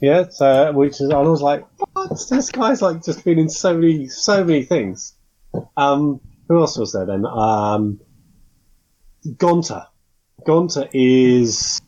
[0.00, 2.10] Yeah, so which is I was like, what?
[2.28, 5.14] This guy's like just been in so many so many things.
[5.76, 7.24] Um, who else was there then?
[7.24, 8.00] Um,
[9.26, 9.86] Gonta.
[10.46, 11.80] Gonta is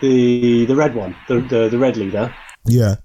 [0.00, 2.34] the the red one, the the, the red leader.
[2.66, 2.96] Yeah.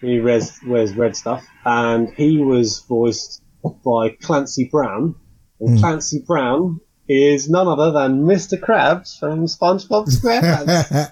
[0.00, 3.42] He wears wears red stuff, and he was voiced
[3.84, 5.14] by Clancy Brown.
[5.60, 8.58] And Clancy Brown is none other than Mr.
[8.58, 11.10] Krabs from SpongeBob SquarePants.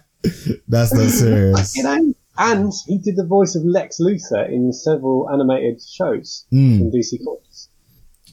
[0.69, 1.77] That's not serious.
[1.77, 2.15] you know.
[2.39, 6.81] And he did the voice of Lex Luthor in several animated shows Mm.
[6.81, 7.69] in DC Comics.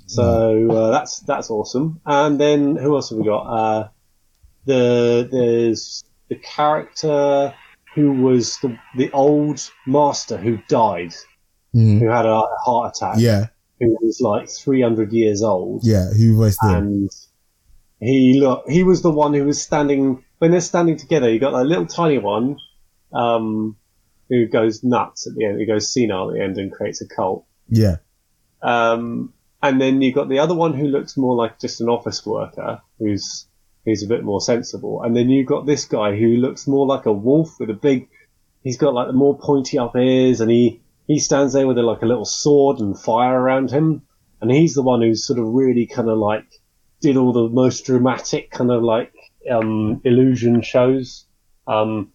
[0.07, 1.99] So uh, that's that's awesome.
[2.05, 3.41] And then who else have we got?
[3.43, 3.87] Uh,
[4.65, 7.53] the there's the character
[7.95, 11.13] who was the the old master who died
[11.75, 11.99] Mhm.
[11.99, 13.47] who had a heart attack, Yeah,
[13.79, 16.09] who was like 300 years old, yeah.
[16.11, 16.73] Who voiced him?
[16.75, 17.09] and
[17.99, 21.29] he look he was the one who was standing when they're standing together.
[21.31, 22.57] You got that little tiny one,
[23.13, 23.75] um,
[24.29, 27.07] who goes nuts at the end, who goes senile at the end and creates a
[27.07, 27.45] cult.
[27.69, 27.97] Yeah,
[28.61, 32.25] Um, and then you've got the other one who looks more like just an office
[32.25, 33.47] worker, who's
[33.85, 35.03] who's a bit more sensible.
[35.03, 38.09] And then you've got this guy who looks more like a wolf with a big.
[38.63, 41.83] He's got like the more pointy up ears, and he he stands there with a,
[41.83, 44.03] like a little sword and fire around him.
[44.41, 46.45] And he's the one who's sort of really kind of like
[47.01, 49.13] did all the most dramatic kind of like
[49.49, 51.25] um, illusion shows.
[51.67, 52.11] Um,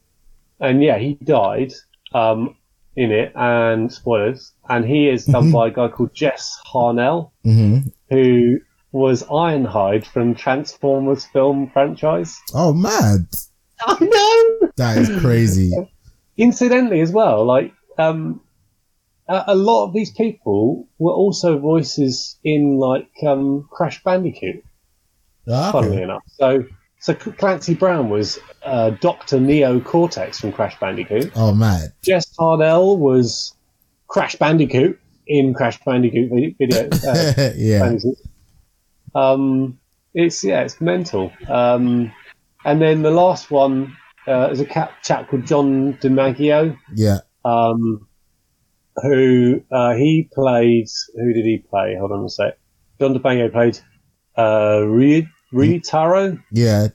[0.61, 1.73] and yeah, he died
[2.15, 2.57] um,
[2.97, 4.53] in it, and spoilers.
[4.69, 8.59] And he is done by a guy called Jess Harnell, hmm who
[8.93, 12.41] was Ironhide from Transformers film franchise.
[12.55, 13.27] Oh, mad!
[13.83, 14.71] I know.
[14.77, 15.73] That is crazy.
[16.37, 18.41] Incidentally, as well, like um,
[19.29, 24.65] a, a lot of these people were also voices in like um, Crash Bandicoot.
[25.51, 26.65] Ah, Funnily enough, so
[27.01, 31.33] so Clancy Brown was uh, Doctor Neo Cortex from Crash Bandicoot.
[31.37, 31.93] Oh, mad.
[32.03, 33.55] Jess Harnell was
[34.09, 36.89] Crash Bandicoot in Crash Bandicoot video.
[37.07, 37.81] Uh, yeah.
[37.81, 38.19] Bandicoot.
[39.15, 39.79] Um,
[40.15, 41.33] it's yeah, it's mental.
[41.49, 42.13] Um,
[42.65, 47.19] and then the last one uh, is a cat, chap called John DiMaggio, Yeah.
[47.45, 48.07] um,
[48.97, 50.87] who uh, he played.
[51.15, 51.97] Who did he play?
[51.99, 52.59] Hold on a sec.
[53.01, 53.79] John DiMaggio played
[54.37, 56.39] uh, Ry- Taro.
[56.51, 56.89] Yeah.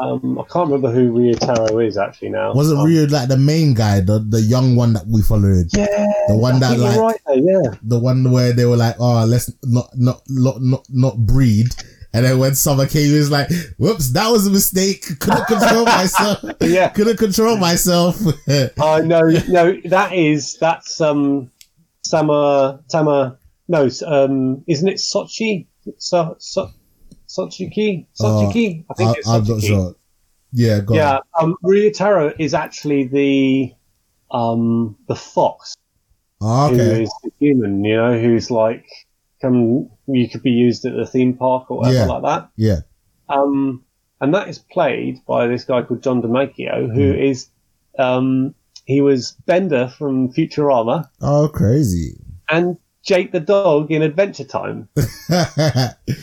[0.00, 2.52] Um, I can't remember who Ryutaro is actually now.
[2.52, 5.68] Wasn't um, Ryu like the main guy, the the young one that we followed?
[5.72, 5.86] Yeah,
[6.28, 7.70] The one that like right there, yeah.
[7.82, 11.68] the one where they were like, oh, let's not not not not not breed.
[12.12, 15.04] And then when summer came, he was like, "Whoops, that was a mistake.
[15.20, 16.44] Couldn't control myself.
[16.60, 16.88] Yeah.
[16.88, 18.20] Couldn't control myself."
[18.80, 21.50] I know, no, that is that's um,
[22.02, 23.38] Sama Tama.
[23.68, 25.66] No, um, isn't it Sochi?
[25.98, 26.70] So, so,
[27.30, 28.06] Sochiki?
[28.20, 28.84] Sochiki?
[28.90, 29.94] I think I, it's I'm not sure.
[30.52, 31.50] Yeah, go Yeah, on.
[31.50, 33.72] um, Ryutaro is actually the
[34.36, 35.74] um the fox
[36.40, 37.02] Oh, who okay.
[37.04, 37.84] is the human.
[37.84, 38.84] You know, who's like
[39.40, 39.88] come.
[40.08, 42.04] You could be used at the theme park or whatever Yeah.
[42.06, 42.48] like that.
[42.56, 42.80] Yeah.
[43.28, 43.84] Um,
[44.20, 47.18] and that is played by this guy called John DiMaggio, who Hmm.
[47.18, 47.48] is
[47.98, 48.54] um,
[48.86, 52.18] he was Bender from Futurama Oh, crazy.
[52.48, 54.88] and Jake the dog in Adventure Time.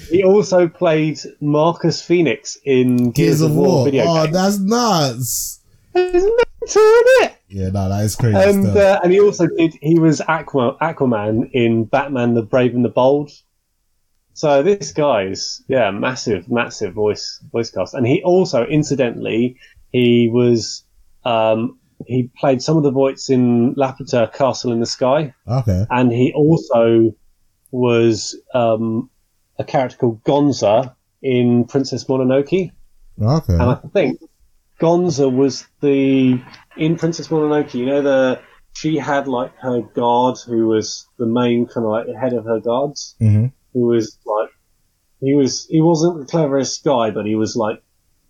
[0.10, 3.86] He also played Marcus Phoenix in Gears, Gears of War.
[3.86, 4.34] video Oh, game.
[4.34, 5.60] that's nuts.
[5.94, 7.38] Isn't that isn't it?
[7.50, 9.74] Yeah, no, that is crazy And uh, and he also did.
[9.82, 13.32] He was Aqua, Aquaman in Batman: The Brave and the Bold.
[14.34, 19.58] So this guy's yeah, massive, massive voice voice cast, and he also, incidentally,
[19.92, 20.84] he was
[21.24, 25.86] um, he played some of the voice in Laputa Castle in the Sky, okay.
[25.90, 27.14] and he also
[27.72, 29.10] was um,
[29.58, 32.72] a character called Gonza in Princess Mononoke.
[33.20, 33.54] Okay.
[33.54, 34.20] And I think
[34.80, 36.42] Gonza was the
[36.78, 37.74] in Princess Mononoke.
[37.74, 38.40] You know the
[38.74, 42.60] she had like her guard who was the main kind of like head of her
[42.60, 43.16] guards.
[43.20, 44.50] hmm Who was like
[45.20, 47.82] he was he wasn't the cleverest guy, but he was like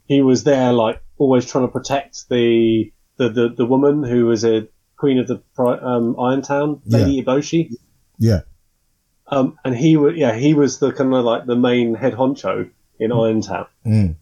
[0.06, 4.44] he was there like always trying to protect the the the, the woman who was
[4.44, 7.74] a queen of the um, Irontown, Lady Eboshi.
[8.18, 8.42] Yeah.
[9.28, 12.70] Um, and he was yeah he was the kind of like the main head honcho
[13.00, 13.68] in Irontown.
[13.86, 14.16] Mm.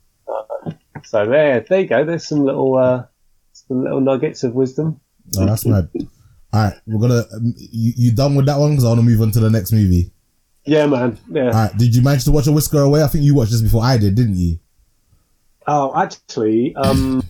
[1.06, 2.04] So there, there you go.
[2.04, 3.06] There's some little, uh,
[3.54, 5.00] some little nuggets of wisdom.
[5.38, 5.90] Oh, that's mad.
[6.52, 7.26] All right, we're gonna.
[7.34, 8.72] Um, you, you done with that one?
[8.72, 10.12] Because I want to move on to the next movie.
[10.66, 11.18] Yeah, man.
[11.30, 11.46] Yeah.
[11.46, 11.78] All right.
[11.78, 13.04] Did you manage to watch a Whisker Away?
[13.04, 14.60] I think you watched this before I did, didn't you?
[15.68, 17.24] Oh, actually, um,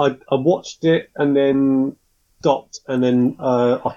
[0.00, 1.96] I, I watched it and then
[2.40, 3.96] stopped, and then uh, I,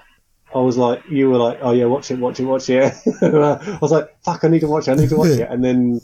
[0.54, 2.92] I was like, you were like, oh yeah, watch it, watch it, watch it.
[3.22, 5.64] I was like, fuck, I need to watch it, I need to watch it, and
[5.64, 6.00] then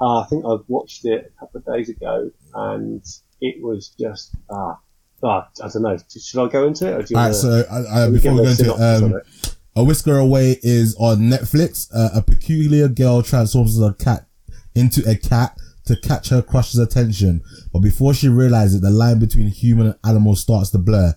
[0.00, 3.04] uh, I think I watched it a couple of days ago, and
[3.42, 4.78] it was just ah,
[5.22, 5.98] ah I don't know.
[6.08, 6.94] Should I go into it?
[6.94, 7.34] Or do you All right.
[7.34, 9.56] So uh, uh, before we go into it, um, it?
[9.76, 11.88] A Whisker Away is on Netflix.
[11.94, 14.26] Uh, a peculiar girl transforms a cat
[14.74, 15.56] into a cat
[15.86, 19.98] to catch her crush's attention, but before she realizes it, the line between human and
[20.04, 21.14] animal starts to blur.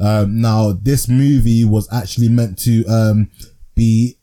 [0.00, 3.30] Um, now, this movie was actually meant to um,
[3.74, 4.18] be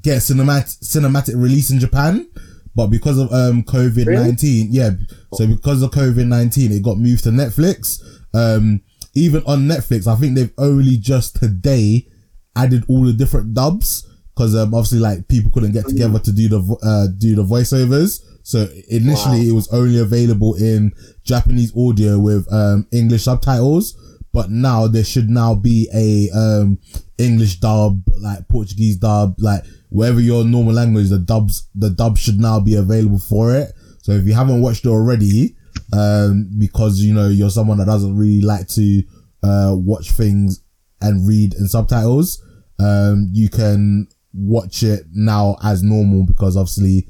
[0.00, 2.28] get cinematic cinematic release in Japan,
[2.74, 4.90] but because of um COVID nineteen, yeah,
[5.34, 8.02] so because of COVID nineteen, it got moved to Netflix.
[8.34, 8.82] Um,
[9.14, 12.08] even on Netflix, I think they've only just today
[12.56, 16.48] added all the different dubs because um obviously like people couldn't get together to do
[16.48, 18.20] the uh do the voiceovers.
[18.42, 20.92] So initially it was only available in
[21.24, 23.96] Japanese audio with um English subtitles,
[24.32, 26.78] but now there should now be a um
[27.18, 32.40] English dub, like Portuguese dub, like wherever your normal language, the dubs, the dub should
[32.40, 33.72] now be available for it.
[34.02, 35.56] So if you haven't watched it already,
[35.92, 39.02] um, because you know you're someone that doesn't really like to
[39.42, 40.62] uh watch things
[41.00, 42.42] and read in subtitles,
[42.78, 47.06] um, you can watch it now as normal because obviously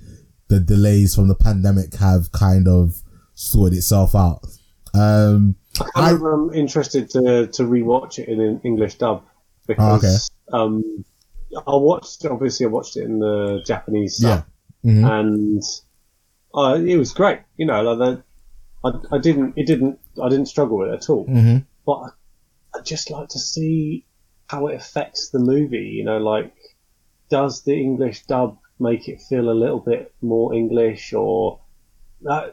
[0.49, 3.03] the delays from the pandemic have kind of
[3.35, 4.41] sorted itself out.
[4.95, 5.57] Um,
[5.97, 9.25] I, I'm um, interested to to rewatch it in an English dub
[9.67, 11.05] because um,
[11.55, 14.47] I watched obviously I watched it in the Japanese yeah, sub
[14.85, 15.21] Mhm.
[15.21, 15.63] and
[16.55, 17.41] uh, it was great.
[17.57, 18.19] You know, like
[18.85, 21.25] I I didn't it didn't I didn't struggle with it at all.
[21.25, 22.09] hmm But I,
[22.75, 24.05] I'd just like to see
[24.49, 25.93] how it affects the movie.
[25.97, 26.53] You know, like
[27.31, 31.61] does the English dub make it feel a little bit more English or
[32.29, 32.49] uh,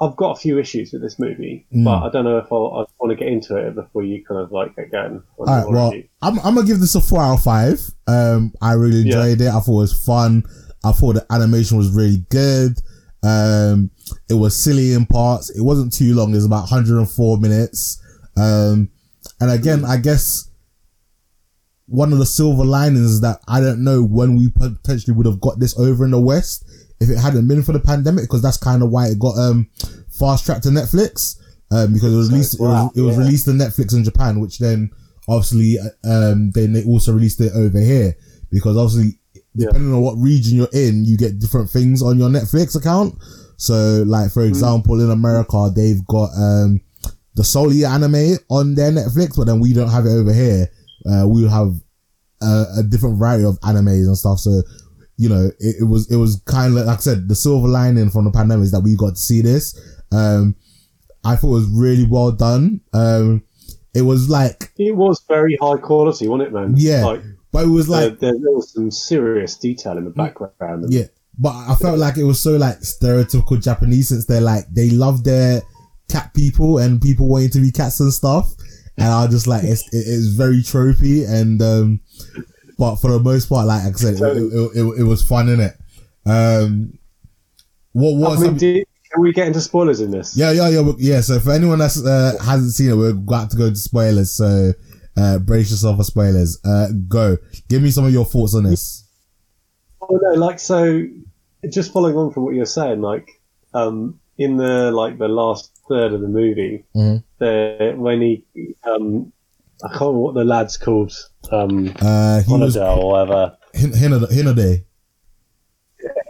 [0.00, 1.84] I've got a few issues with this movie, Mm.
[1.84, 4.40] but I don't know if I'll, I want to get into it before you kind
[4.40, 5.22] of like get going.
[5.38, 5.92] All right, well.
[6.22, 7.80] I'm, I'm gonna give this a four out of five.
[8.06, 9.16] Um, I really Yeah.
[9.24, 9.48] enjoyed it.
[9.48, 10.44] I thought it was fun.
[10.84, 12.78] I thought the animation was really good.
[13.24, 13.90] Um,
[14.30, 15.50] it was silly in parts.
[15.50, 16.30] It wasn't too long.
[16.30, 18.00] It was about 104 minutes.
[18.36, 18.90] Um,
[19.40, 20.48] and again, I guess
[21.88, 25.40] one of the silver linings is that I don't know when we potentially would have
[25.40, 26.64] got this over in the West
[27.00, 29.68] if it hadn't been for the pandemic, because that's kind of why it got um
[30.10, 31.40] fast tracked to Netflix.
[31.70, 33.22] Um, because it was released, it was, it was yeah.
[33.22, 34.90] released to Netflix in Japan, which then
[35.28, 38.14] obviously, uh, um, then they also released it over here
[38.50, 39.18] because obviously,
[39.54, 39.66] Yeah.
[39.66, 43.16] depending on what region you're in, you get different things on your Netflix account.
[43.58, 46.80] So, like for example, in America, they've got um
[47.34, 50.70] the Soul Eater anime on their Netflix, but then we don't have it over here.
[51.08, 51.74] Uh, we have
[52.42, 54.38] a, a different variety of animes and stuff.
[54.38, 54.62] So,
[55.16, 58.10] you know, it, it was it was kind of like I said, the silver lining
[58.10, 59.78] from the pandemic is that we got to see this.
[60.12, 60.56] Um,
[61.24, 62.80] I thought it was really well done.
[62.92, 63.44] Um,
[63.94, 66.74] it was like It was very high quality, wasn't it, man?
[66.76, 70.86] Yeah, Like, but it was like there, there was some serious detail in the background.
[70.88, 71.04] Yeah,
[71.38, 75.24] but I felt like it was so like stereotypical Japanese since they're like they love
[75.24, 75.62] their
[76.10, 78.54] cat people and people wanting to be cats and stuff,
[78.98, 82.00] and I was just like it's it- it's very tropey and um,
[82.78, 85.60] but for the most part, like I said, it, it, it, it, was fun in
[85.60, 85.74] it.
[86.26, 86.98] Um,
[87.92, 90.36] what I was mean, did, can we get into spoilers in this?
[90.36, 91.20] yeah yeah yeah yeah.
[91.20, 94.30] So for anyone that uh, hasn't seen it, we're about to go to spoilers.
[94.32, 94.72] So
[95.16, 96.58] uh, brace yourself for spoilers.
[96.64, 97.36] Uh, go.
[97.68, 99.08] Give me some of your thoughts on this.
[100.00, 101.04] Oh no, like so.
[101.70, 103.28] Just following on from what you're saying, like
[103.74, 107.22] um, in the like the last third of the movie, Mhm.
[107.38, 108.44] the when he
[108.84, 109.32] um,
[109.84, 111.12] I can't remember what the lad's called,
[111.52, 113.56] um, Uh, was or whatever.
[113.74, 114.84] Hin- Hinode- Hinode.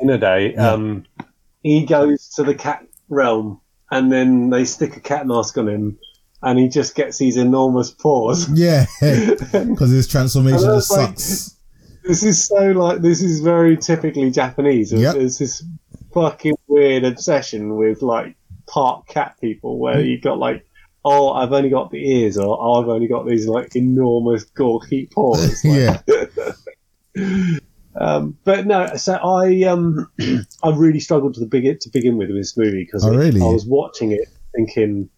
[0.00, 0.72] In day, Yeah.
[0.72, 1.04] um,
[1.62, 5.98] he goes to the cat realm, and then they stick a cat mask on him,
[6.42, 8.48] and he just gets these enormous paws.
[8.54, 11.54] Yeah, because his transformation just like- sucks.
[12.04, 14.92] This is so like this is very typically Japanese.
[14.92, 15.14] Yep.
[15.16, 15.62] There's this
[16.14, 18.34] fucking weird obsession with like
[18.68, 20.64] part cat people where you've got like,
[21.04, 25.06] oh, I've only got the ears, or oh, I've only got these like enormous gawky
[25.12, 25.64] paws.
[25.64, 26.52] Like, yeah,
[28.00, 30.08] Um, but no, so I um
[30.62, 33.40] I really struggled to begin to begin with with this movie because Oh, really?
[33.40, 35.08] I was watching it thinking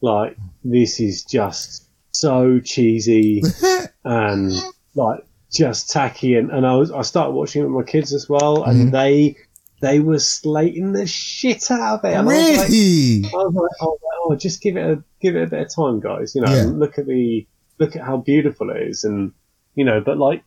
[0.00, 3.42] like this is just so cheesy
[4.04, 4.52] and
[4.96, 8.28] like just tacky and, and I was I started watching it with my kids as
[8.28, 8.92] well and Mhm.
[8.92, 9.36] they
[9.80, 12.14] they were slating the shit out of it.
[12.14, 13.24] And I was like, really?
[13.26, 16.00] I was like, oh, oh, just give it a give it a bit of time,
[16.00, 16.34] guys.
[16.34, 16.64] You know, Yeah.
[16.64, 17.46] look at the
[17.78, 19.32] look at how beautiful it is, and
[19.74, 20.42] you know, but like,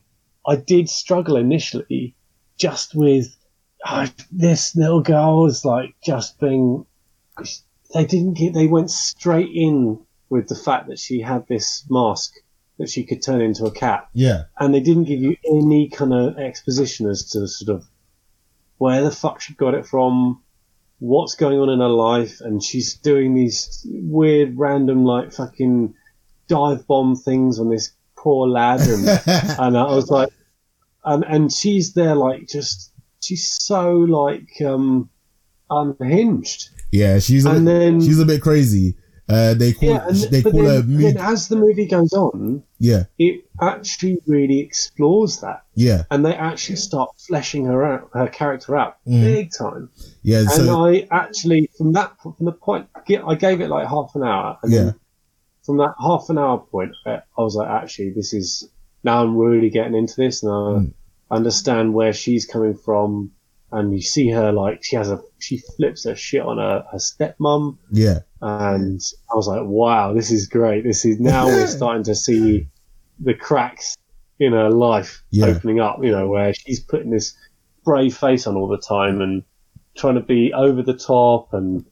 [0.46, 2.16] I did struggle initially
[2.58, 3.36] just with
[3.88, 6.86] oh, this little girl was like just being.
[7.94, 8.54] They didn't get.
[8.54, 12.34] They went straight in with the fact that she had this mask
[12.78, 16.14] that she could turn into a cat Yeah, and they didn't give you any kind
[16.14, 17.86] of exposition as to sort of
[18.82, 20.42] where the fuck she got it from,
[20.98, 25.94] what's going on in her life, and she's doing these weird, random, like fucking
[26.48, 29.08] dive bomb things on this poor lad, and
[29.60, 30.30] and I was like,
[31.06, 35.12] and and she's there like just she's so like um
[35.70, 37.20] unhinged, yeah.
[37.20, 38.98] She's a and bit, then she's a bit crazy.
[39.32, 41.16] Uh, they call yeah, and, they call then, her mood.
[41.16, 45.64] then as the movie goes on, Yeah, it actually really explores that.
[45.76, 49.22] yeah, and they actually start fleshing her out, her character out Mm.
[49.22, 49.90] big time.
[50.24, 50.40] yeah.
[50.40, 52.88] And So I actually, from that, from the point,
[53.26, 54.84] I gave it like half an hour, and Yeah.
[54.86, 54.96] then
[55.66, 58.68] from that half an hour point, uh, I was like, actually, this is
[59.04, 60.94] now I'm really getting into this, and I Mm.
[61.32, 63.32] understand where she's coming from,
[63.72, 66.98] and you see her like she has a she flips her shit on her, her
[66.98, 68.20] stepmom, Yeah.
[68.42, 69.02] and
[69.32, 70.84] I was like, wow, this is great.
[70.84, 72.68] This is now we're starting to see
[73.20, 73.96] the cracks
[74.40, 75.48] in her life Yeah.
[75.48, 76.00] opening up.
[76.04, 77.36] You know, where she's putting this
[77.86, 79.44] brave face on all the time and
[79.98, 81.54] trying to be over the top.
[81.54, 81.86] And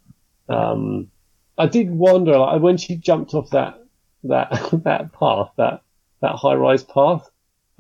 [0.47, 1.09] um,
[1.57, 3.75] I did wonder like, when she jumped off that
[4.23, 4.49] that
[4.83, 5.81] that path, that
[6.21, 7.29] that high rise path.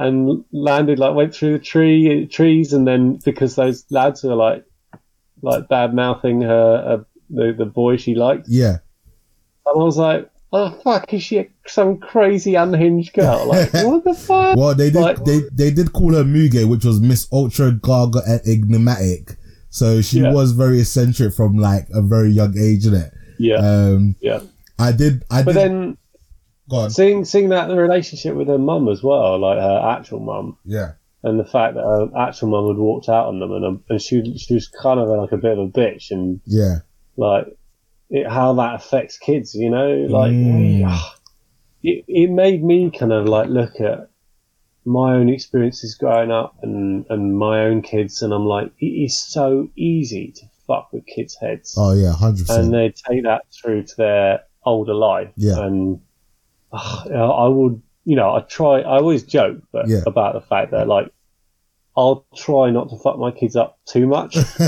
[0.01, 4.63] And landed like went through the tree trees, and then because those lads were like
[5.41, 8.77] like bad mouthing her, uh, the the boy she liked, Yeah.
[9.65, 13.45] and I was like, oh fuck, is she some crazy unhinged girl?
[13.47, 14.55] Like, what the fuck?
[14.57, 15.01] Well, they did.
[15.01, 19.35] Like- they they did call her Muge, which was Miss Ultra Gaga and Enigmatic.
[19.69, 20.31] So she Yeah.
[20.33, 23.11] was very eccentric from like a very young age, innit?
[23.37, 24.39] Yeah, Um, yeah.
[24.79, 25.23] I did.
[25.29, 25.61] I But did.
[25.61, 25.97] then
[26.69, 26.89] go on.
[26.89, 30.91] seeing seeing that the relationship with her mum as well, like her actual mum, Yeah.
[31.23, 34.01] and the fact that her actual mum had walked out on them, and um, and
[34.01, 36.77] she she was kind of like a bit of a bitch, and Yeah.
[37.17, 37.45] like
[38.09, 40.99] it, how that affects kids, you know, like Mm.
[41.83, 44.09] it, it made me kind of like look at
[44.85, 49.19] my own experiences growing up and and my own kids, and I'm like, it is
[49.19, 52.13] so easy to fuck with kids' heads, Oh yeah.
[52.13, 52.65] Hundred and percent.
[52.65, 55.59] And they take that through to their older life, Yeah.
[55.65, 55.99] and
[56.73, 60.01] uh, I would, you know, I try, I always joke, but Yeah.
[60.05, 61.11] about the fact that like.
[61.97, 64.37] I'll try not to fuck my kids up too much.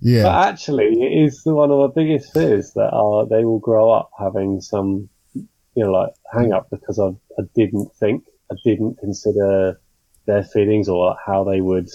[0.00, 0.22] yeah.
[0.22, 4.10] But actually, it is one of my biggest fears that uh, they will grow up
[4.18, 7.08] having some, you know, like hang up because I,
[7.40, 9.80] I didn't think, I didn't consider
[10.26, 11.88] their feelings or how they would.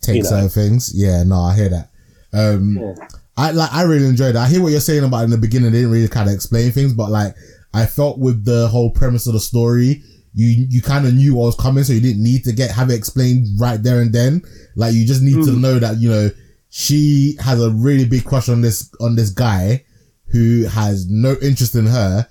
[0.00, 0.28] Take you know.
[0.30, 0.92] certain things.
[0.94, 1.22] Yeah.
[1.24, 1.90] No, I hear that.
[2.32, 2.94] Um, Yeah.
[3.36, 3.72] I like.
[3.74, 4.36] I really enjoyed it.
[4.36, 5.70] I hear what you're saying about in the beginning.
[5.70, 7.34] They didn't really kind of explain things, but like
[7.76, 10.02] I felt with the whole premise of the story,
[10.34, 12.90] you you kind of knew what was coming, so you didn't need to get have
[12.90, 14.42] it explained right there and then.
[14.76, 15.60] Like you just need to Mm.
[15.60, 16.30] know that you know
[16.70, 19.84] she has a really big crush on this on this guy
[20.26, 22.26] who has no interest in her.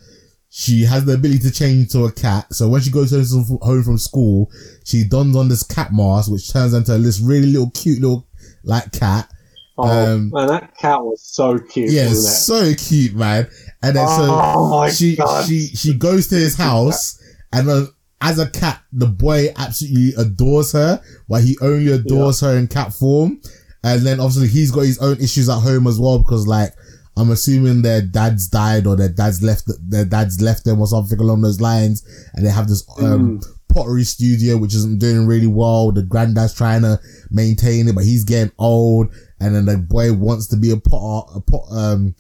[0.49, 2.53] She has the ability to change to a cat.
[2.53, 4.49] So when she goes home home from school,
[4.85, 8.27] she dons on this cat mask, which turns into this really little cute little
[8.63, 9.29] like cat.
[9.77, 12.37] Oh, Um, man, that cat was so cute, Yeah, wasn't it?
[12.37, 13.47] so cute, man.
[13.86, 15.45] And then Oh so she God.
[15.45, 17.21] she she goes to his house,
[17.53, 17.86] and uh,
[18.21, 22.93] as a cat, the boy absolutely adores her, but he only adores her in cat
[22.93, 23.39] form.
[23.83, 26.73] And then obviously he's got his own issues at home as well because like
[27.17, 31.19] I'm assuming their dads died or their dads left their dads left them or something
[31.19, 35.91] along those lines, and they have this um pottery studio which isn't doing really well.
[35.91, 40.47] The granddad's trying to maintain it, but he's getting old, and then the boy wants
[40.47, 42.15] to be a potter, a pot, um,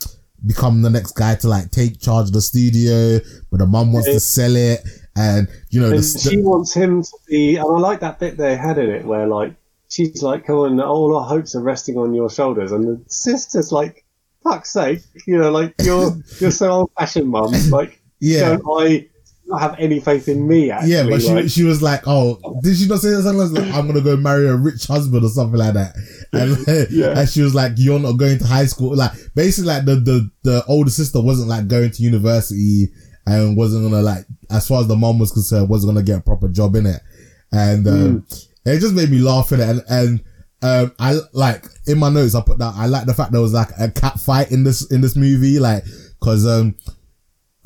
[0.45, 3.19] become the next guy to like take charge of the studio,
[3.51, 4.81] but the mum wants to sell it,
[5.15, 8.37] and you know And st- she wants him to be, and I like that bit
[8.37, 9.55] they had in it where like
[9.89, 13.71] she's like, "Come on, all our hopes are resting on your shoulders," and the sister's
[13.71, 14.05] like,
[14.43, 17.53] "Fuck's sake, you know, like you're you're so old fashioned, mum.
[17.69, 18.57] Like, yeah.
[18.57, 19.07] don't I
[19.47, 20.71] not have any faith in me?
[20.71, 23.73] Actually, Yeah, but she like, she was like, "Oh, did she not say something like
[23.75, 25.95] I'm gonna go marry a rich husband or something like that?"
[26.33, 27.19] And, Yeah.
[27.19, 30.29] and she was like, "You're not going to high school." Like basically, like the the
[30.43, 32.91] the older sister wasn't like going to university
[33.27, 36.21] and wasn't gonna like, as far as the mom was concerned, wasn't gonna get a
[36.21, 37.01] proper job in it,
[37.51, 38.25] and um,
[38.65, 39.69] it just made me laugh in it.
[39.69, 40.23] And and
[40.61, 43.53] um, I like in my notes I put that I like the fact there was
[43.53, 45.83] like a cat fight in this in this movie, like
[46.19, 46.75] because um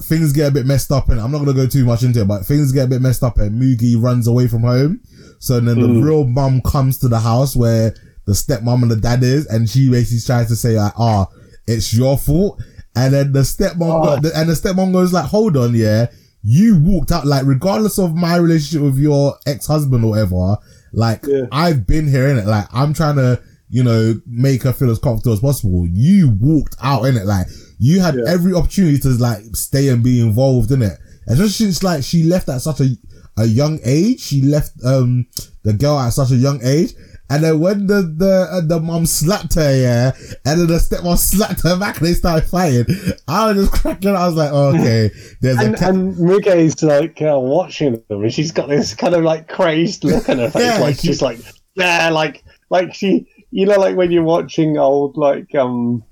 [0.02, 2.28] things get a bit messed up and I'm not gonna go too much into it,
[2.28, 5.02] but things get a bit messed up and Muge runs away from home.
[5.39, 7.93] So then the real mum comes to the house where
[8.26, 11.28] the stepmom and the dad is, and she basically tries to say like, ah,
[11.68, 12.62] it's your fault.
[12.95, 16.08] And then the stepmom, go- and the stepmom goes like, hold on, yeah,
[16.43, 20.58] you walked out, like, regardless of my relationship with your ex-husband or whatever,
[20.93, 21.45] like, Yeah.
[21.52, 22.45] I've been here in it.
[22.47, 25.88] Like, I'm trying to, you know, make her feel as comfortable as possible.
[25.91, 27.26] You walked out in it.
[27.26, 27.47] Like,
[27.80, 28.26] you had Yeah.
[28.28, 30.98] every opportunity to like stay and be involved in it.
[31.28, 32.90] Especially since like she left at such a,
[33.38, 34.20] a young age.
[34.20, 35.26] She left, um,
[35.64, 36.94] the girl at such a young age.
[37.32, 40.12] And then when the, the, uh, the mom slapped her, yeah,
[40.46, 42.86] and then the stepmom slapped her back and they started fighting,
[43.28, 44.16] I was just cracking.
[44.16, 45.12] I was like, oh, okay,
[45.42, 45.90] there's a And, cat.
[45.92, 50.28] and Muge's like uh, watching them, and she's got this kind of like crazed look
[50.28, 51.40] on her face, Yeah, like she- she's like,
[51.76, 56.04] yeah, like like she, you know, like when you're watching old like um,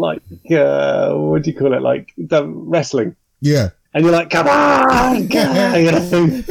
[0.00, 3.70] like uh, what do you call it, like the wrestling, yeah.
[3.94, 6.44] and you're like, come on, come on,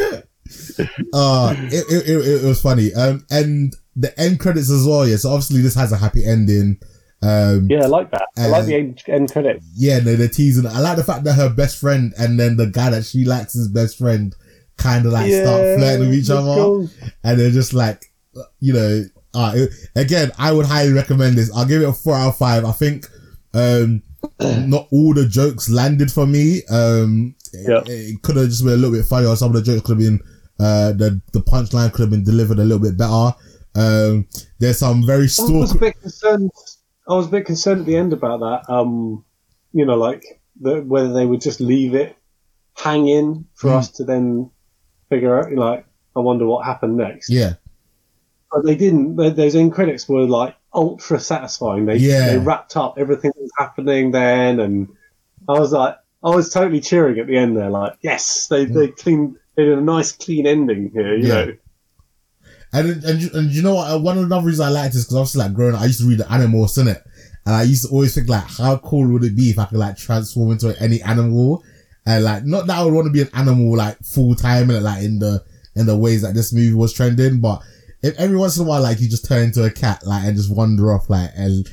[1.13, 5.29] uh it, it, it, was funny um and the end credits as well yeah so
[5.29, 6.79] obviously this has a happy ending
[7.21, 8.27] um yeah, I like that.
[8.35, 9.63] I like the end, end credits.
[9.75, 12.65] yeah no they're teasing i like the fact that her best friend and then the
[12.65, 14.35] guy that she likes his best friend
[14.77, 16.89] kind of like start flirting with each other cool.
[17.23, 18.05] and they're just like
[18.59, 21.55] you know uh, again, I would highly recommend this.
[21.55, 22.65] I'll give it a four out of five.
[22.65, 23.07] I think
[23.53, 24.03] um,
[24.39, 26.61] not all the jokes landed for me.
[26.69, 27.79] Um, Yeah.
[27.85, 29.35] it, it could have just been a little bit funnier.
[29.35, 30.19] Some of the jokes could have been
[30.59, 33.33] uh, the the punchline could have been delivered a little bit better.
[33.75, 34.27] Um,
[34.59, 36.51] there's some very I was a bit concerned.
[37.07, 38.71] I was a bit concerned at the end about that.
[38.71, 39.23] Um,
[39.71, 40.23] you know, like
[40.59, 42.15] the, whether they would just leave it
[42.75, 43.77] hanging for Mm.
[43.77, 44.49] us to then
[45.09, 45.51] figure out.
[45.53, 45.85] Like,
[46.15, 47.29] I wonder what happened next.
[47.29, 47.53] Yeah,
[48.51, 49.17] But they didn't.
[49.17, 51.85] Th- Those end credits were like ultra satisfying.
[51.85, 52.29] They Yeah.
[52.29, 54.87] they wrapped up everything that was happening then, and
[55.47, 57.69] I was like, I was totally cheering at the end there.
[57.69, 59.35] Like, yes, they they clean.
[59.55, 61.15] They did a nice clean ending here.
[61.15, 61.45] You Yeah.
[61.45, 61.53] know.
[62.73, 63.91] and and, you- and you know what?
[63.91, 65.85] Uh, One of the other reasons I liked this because obviously like growing up, I
[65.85, 67.03] used to read the animals in it,
[67.45, 69.79] and I used to always think like, how cool would it be if I could
[69.79, 71.63] like transform into any animal,
[72.05, 74.83] and like not that I would want to be an animal like full time and
[74.83, 75.43] like in the
[75.75, 77.61] in the ways that this movie was trending, but
[78.01, 80.35] if every once in a while like you just turn into a cat like and
[80.35, 81.67] just wander off like and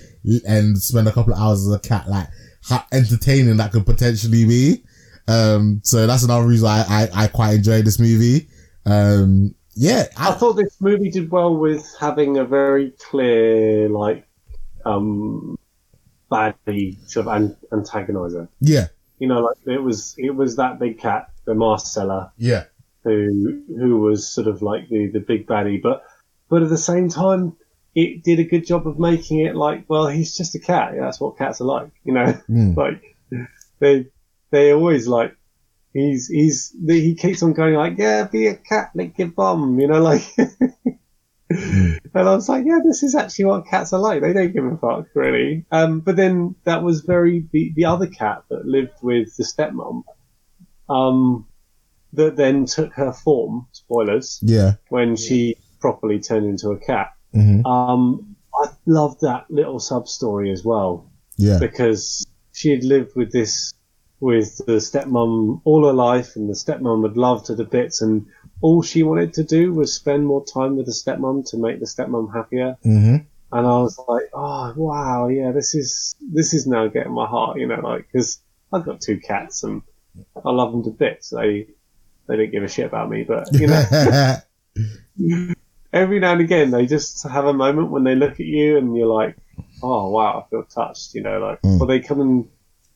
[0.47, 2.27] and spend a couple of hours as a cat like
[2.69, 4.83] how entertaining that could potentially be.
[5.29, 8.49] Um, so that's another reason I, I, I quite enjoy this movie.
[8.85, 14.27] Um, yeah, I thought this movie did well with having a very clear, like,
[14.85, 15.57] um,
[16.31, 18.49] baddie sort of an- antagonizer.
[18.61, 18.87] yeah,
[19.19, 22.65] You know, like it was it was that big cat, the mask seller, yeah.
[23.05, 26.03] who who was sort of like the the big baddie, but
[26.49, 27.57] but at the same time,
[27.95, 30.93] it did a good job of making it like, well, he's just a cat.
[30.99, 31.91] That's what cats are like.
[32.05, 32.77] You know, Mm.
[32.83, 33.03] like
[33.81, 34.07] they
[34.51, 35.37] they always like
[35.93, 39.89] he's he's he keeps on going like yeah be a cat lick your bum you
[39.89, 40.23] know like
[41.49, 44.65] and I was like yeah this is actually what cats are like they don't give
[44.65, 48.93] a fuck really um but then that was very the, the other cat that lived
[49.03, 50.03] with the stepmom
[50.89, 51.47] um
[52.13, 54.75] that then took her form spoilers Yeah.
[54.89, 57.13] when she properly turned into a cat.
[57.33, 61.11] Hmm um I loved that little sub story as well.
[61.39, 61.59] Yeah.
[61.59, 63.75] because she had lived with this
[64.21, 68.27] with the stepmom all her life and the stepmom had loved her to bits and
[68.63, 71.85] all she wanted to do was spend more time with the stepmom to make the
[71.87, 72.77] stepmom happier.
[72.83, 73.17] Hmm
[73.53, 77.59] and I was like oh wow yeah this is this is now getting my heart
[77.59, 78.41] you know like because
[78.73, 79.83] I've got two cats and
[80.45, 81.31] I love them to bits.
[81.31, 81.69] They
[82.27, 84.37] they don't give a shit about me but you know
[85.97, 88.97] every now and again they just have a moment when they look at you and
[88.97, 89.37] you're like,
[89.83, 91.81] oh wow, I feel touched, you know, like, Mm.
[91.81, 92.49] or they come and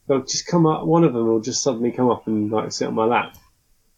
[0.06, 2.88] they'll just come up, one of them will just suddenly come up and like sit
[2.88, 3.34] on my lap.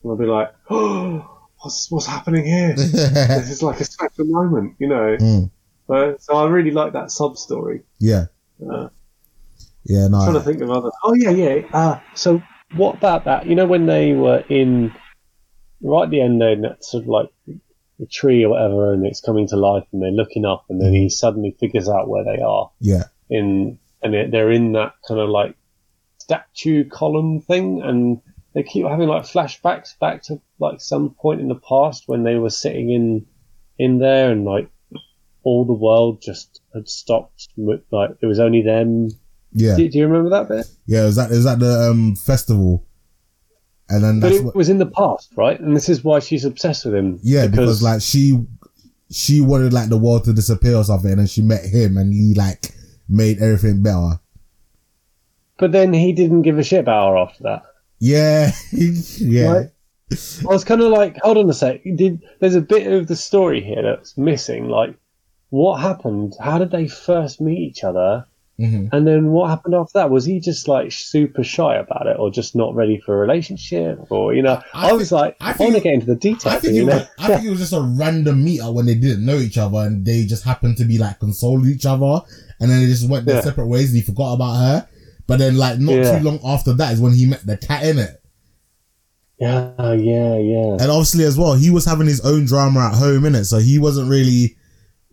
[0.03, 1.28] And I'll be like, oh,
[1.61, 2.74] what's, what's happening here?
[2.76, 5.16] this is like a special moment, you know.
[5.20, 5.50] Mm.
[5.88, 7.82] But, so I really like that sub story.
[7.98, 8.26] yeah.
[8.61, 8.88] Uh,
[9.84, 10.05] Yeah.
[10.07, 10.90] I'm trying to think of other.
[11.03, 11.62] Oh yeah, yeah.
[11.72, 12.40] Uh, so
[12.76, 13.46] what about that?
[13.46, 14.92] You know, when they were in
[15.82, 17.30] right at the end, there, that sort of like
[18.03, 20.92] the tree or whatever, and it's coming to life, and they're looking up, and then
[20.92, 23.05] he suddenly figures out where they are Yeah.
[23.30, 25.55] in, and they're- they're in that kind of like
[26.18, 28.20] statue column thing, and
[28.55, 32.36] they keep having like flashbacks back to like some point in the past when they
[32.36, 33.26] were sitting in
[33.78, 34.68] in there, and like
[35.44, 37.48] all the world just had stopped.
[37.57, 39.09] Like it was only them
[39.53, 39.76] Yeah.
[39.76, 40.66] do, do you remember that bit?
[40.86, 41.05] Yeah.
[41.07, 42.84] Is that is that the um festival?
[43.93, 44.57] And then But it what.
[44.57, 45.61] was in the past, right?
[45.61, 47.20] And this is why she's obsessed with him.
[47.22, 48.45] Yeah, because, like she
[49.11, 52.12] she wanted like the world to disappear or something, and then she met him, and
[52.12, 52.74] he like
[53.09, 54.18] made everything better.
[55.59, 57.62] But then he didn't give a shit about her after that.
[57.99, 58.53] Yeah.
[58.72, 59.53] yeah.
[59.53, 59.70] Right.
[60.11, 61.82] I was kind of like, hold on a sec.
[61.84, 64.68] Did there's a bit of the story here that's missing?
[64.68, 64.95] Like,
[65.51, 66.34] what happened?
[66.40, 68.26] How did they first meet each other?
[68.59, 70.11] Hmm And then what happened after that?
[70.11, 73.98] Was he just like super shy about it, or just not ready for a relationship,
[74.11, 74.61] or you know?
[74.74, 76.55] I I, was think- like, I I, want to get into the details.
[76.55, 76.96] I think you it know?
[76.98, 79.78] was, I think it was just a random meetup when they didn't know each other
[79.78, 82.20] and they just happened to be like consoling each other
[82.61, 83.40] and then they just went their Yeah.
[83.42, 84.88] separate ways and he forgot about her.
[85.26, 86.18] But then like not Yeah.
[86.18, 88.18] too long after that is when he met the cat in it.
[89.38, 90.72] yeah, yeah, yeah.
[90.80, 93.59] And obviously as well, he was having his own drama at home in it, so
[93.59, 94.57] he wasn't really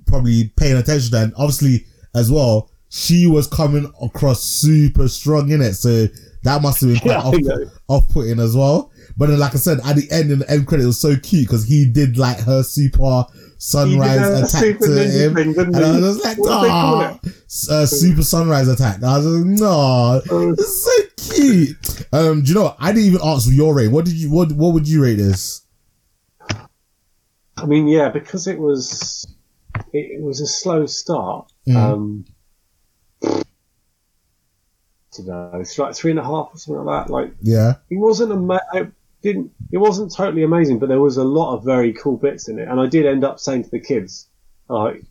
[0.05, 1.15] probably paying attention.
[1.15, 6.07] And obviously as well, she was coming across super strong in it, so
[6.43, 8.91] that must have been quite Yeah, off, off-putting as well.
[9.17, 11.15] But then, like I said, at the end, in the end credit, it was so
[11.17, 13.25] cute because he did like her super
[13.57, 17.19] sunrise attack super to him, thing, and I was like, What do they call "Aw,
[17.71, 22.55] uh, super sunrise attack." I was like, "No, Oh, it's so cute." Um, do you
[22.55, 22.63] know?
[22.63, 22.77] What?
[22.79, 23.89] I didn't even ask your rate.
[23.89, 24.31] What did you?
[24.31, 25.61] What What would you rate this?
[27.57, 29.27] I mean, yeah, because it was
[29.91, 31.51] it, it was a slow start.
[31.67, 31.75] Mm.
[31.75, 32.25] Um,
[33.24, 33.43] I
[35.17, 37.11] don't know, it's like three and a half or something like that.
[37.11, 38.91] Like Yeah, it wasn't ama- it
[39.22, 42.59] didn't it wasn't totally amazing, but there was a lot of very cool bits in
[42.59, 44.28] it, and I did end up saying to the kids,
[44.67, 45.03] like,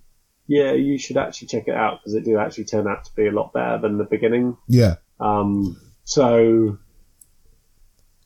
[0.47, 3.27] yeah, you should actually check it out because it did actually turn out to be
[3.27, 4.57] a lot better than the beginning.
[4.67, 4.97] Yeah.
[5.21, 6.79] Um, so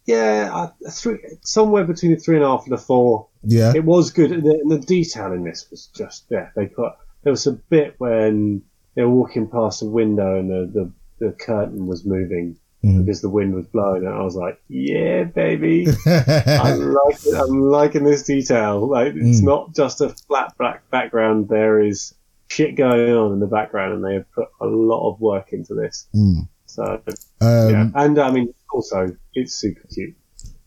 [0.05, 3.29] yeah, I, three, somewhere between the three and a half and the four.
[3.45, 3.73] Yeah.
[3.75, 4.33] It was good.
[4.33, 6.51] And the, and the detail in this was just yeah.
[6.57, 8.63] They put there was a bit when
[8.95, 10.71] they were walking past a window and the
[11.19, 13.05] the, the curtain was moving Mhm.
[13.05, 15.87] because the wind was blowing, and I was like, yeah, baby.
[16.07, 18.89] I'm liking, I'm liking this detail.
[18.89, 19.45] Like it's Mm.
[19.45, 21.49] not just a flat black background.
[21.49, 22.13] There is
[22.49, 25.75] shit going on in the background, and they have put a lot of work into
[25.75, 26.07] this.
[26.13, 26.49] Mm.
[26.67, 27.01] So
[27.41, 30.15] Um, yeah, and I mean, also it's super cute.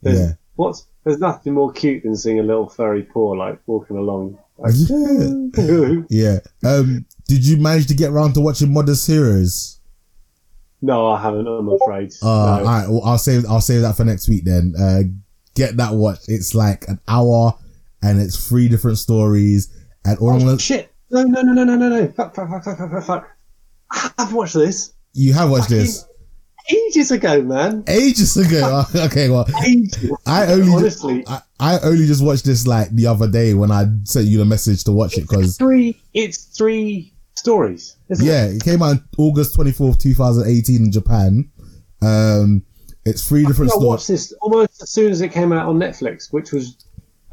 [0.02, 0.32] There's, Yeah.
[0.56, 4.38] What's there's nothing more cute than seeing a little furry paw like walking along.
[4.58, 6.02] Like, Yeah.
[6.10, 6.40] Yeah.
[6.64, 9.80] Um, did you manage to get around to watching Modest Heroes?
[10.82, 11.48] no, I haven't.
[11.48, 12.14] I'm afraid.
[12.22, 12.32] Uh, no.
[12.32, 12.88] all right.
[12.88, 14.74] Well, I'll save I'll save that for next week then.
[14.80, 15.00] Uh,
[15.56, 16.30] get that watched.
[16.30, 17.54] It's like an hour,
[18.04, 19.70] and it's three different stories.
[20.06, 20.92] And all I'm Oh, gonna, shit!
[21.10, 22.08] No, no, no, no, no, no, no!
[22.12, 24.14] Fuck, fuck, fuck, fuck, fuck, fuck!
[24.20, 26.06] I've watched this you have watched this
[26.72, 27.84] ages ago, man.
[27.88, 28.84] ages ago.
[28.96, 30.12] okay, well, Ages.
[30.28, 33.86] I only honestly I, I only just watched this like the other day when I
[34.04, 36.00] sent you the message to watch it because three.
[36.14, 37.98] It's three stories.
[38.10, 41.52] Yeah, it came out in August twenty fourth, two thousand eighteen in Japan.
[42.02, 42.64] Um,
[43.06, 43.48] it's three it?
[43.48, 43.88] different I stories.
[43.88, 46.78] watched this almost as soon as it came out on Netflix, which was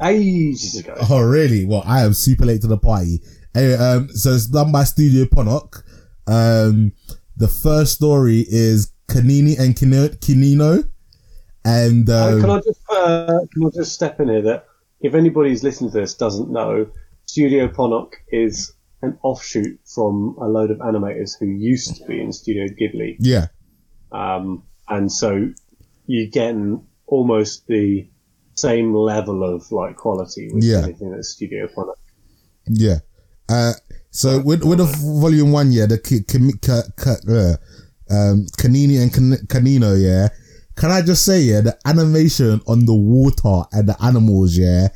[0.01, 0.95] ages ago.
[1.09, 1.65] Oh, really?
[1.65, 3.21] Well, I am super late to the party.
[3.55, 5.83] Anyway, um, so it's done by Studio Ponoc.
[6.27, 6.91] Um,
[7.37, 10.89] the first story is Kanini and Kanino.
[11.65, 14.65] And, Uh, um, can I just uh, can I just step in here that
[14.99, 16.87] if anybody who's listening to this doesn't know,
[17.25, 18.72] Studio Ponoc is
[19.03, 23.17] an offshoot from a load of animators who used to be in Studio Ghibli.
[23.19, 23.47] yeah,
[24.11, 25.49] um, and so
[26.07, 28.07] you're getting almost the
[28.55, 30.83] same level of like quality with Yeah.
[30.83, 31.95] anything that's Studio Ponoc.
[32.67, 32.99] yeah.
[33.49, 33.73] Uh,
[34.11, 37.55] so with, with the volume one, yeah, the Ki- Kimi- Ka- Ka- uh,
[38.09, 39.11] um, Kanini and
[39.47, 40.29] Kanino, yeah.
[40.75, 44.87] Can I just say, yeah, the animation on the water and the animals, yeah,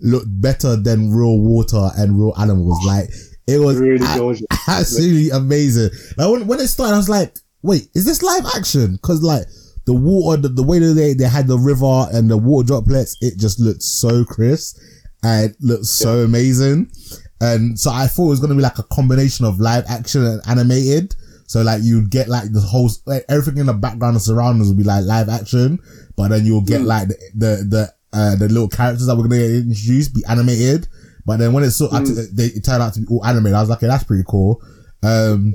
[0.00, 2.78] looked better than real water and real animals.
[2.86, 3.10] Like,
[3.46, 4.18] it was Really a-
[4.68, 5.90] absolutely amazing.
[6.16, 8.98] Like when, when it started, I was like, wait, is this live action?
[9.02, 9.44] Cause like
[9.84, 13.16] the water, the, the way that they, they had the river and the water droplets,
[13.20, 14.78] it just looked so crisp
[15.22, 16.90] and looked so amazing.
[17.40, 20.24] And so I thought it was going to be like a combination of live action
[20.24, 21.14] and animated.
[21.46, 24.76] So like you'd get like the whole, like everything in the background and surroundings would
[24.78, 25.78] be like live action,
[26.16, 29.40] but then you'll get like the, the, the, uh, the little characters that we're going
[29.40, 30.88] to get introduced be animated.
[31.26, 33.68] But then when it sort they, it turned out to be all animated, I was
[33.68, 34.62] like, okay, that's pretty cool.
[35.02, 35.52] Um,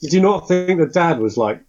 [0.00, 1.60] Did you not think the dad was like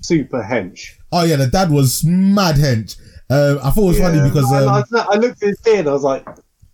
[0.00, 0.98] super hench?
[1.12, 2.98] oh yeah, the dad was mad hench.
[3.30, 5.86] Um, I thought it was funny because, I, um, I, I looked at his beard
[5.86, 6.26] I was like,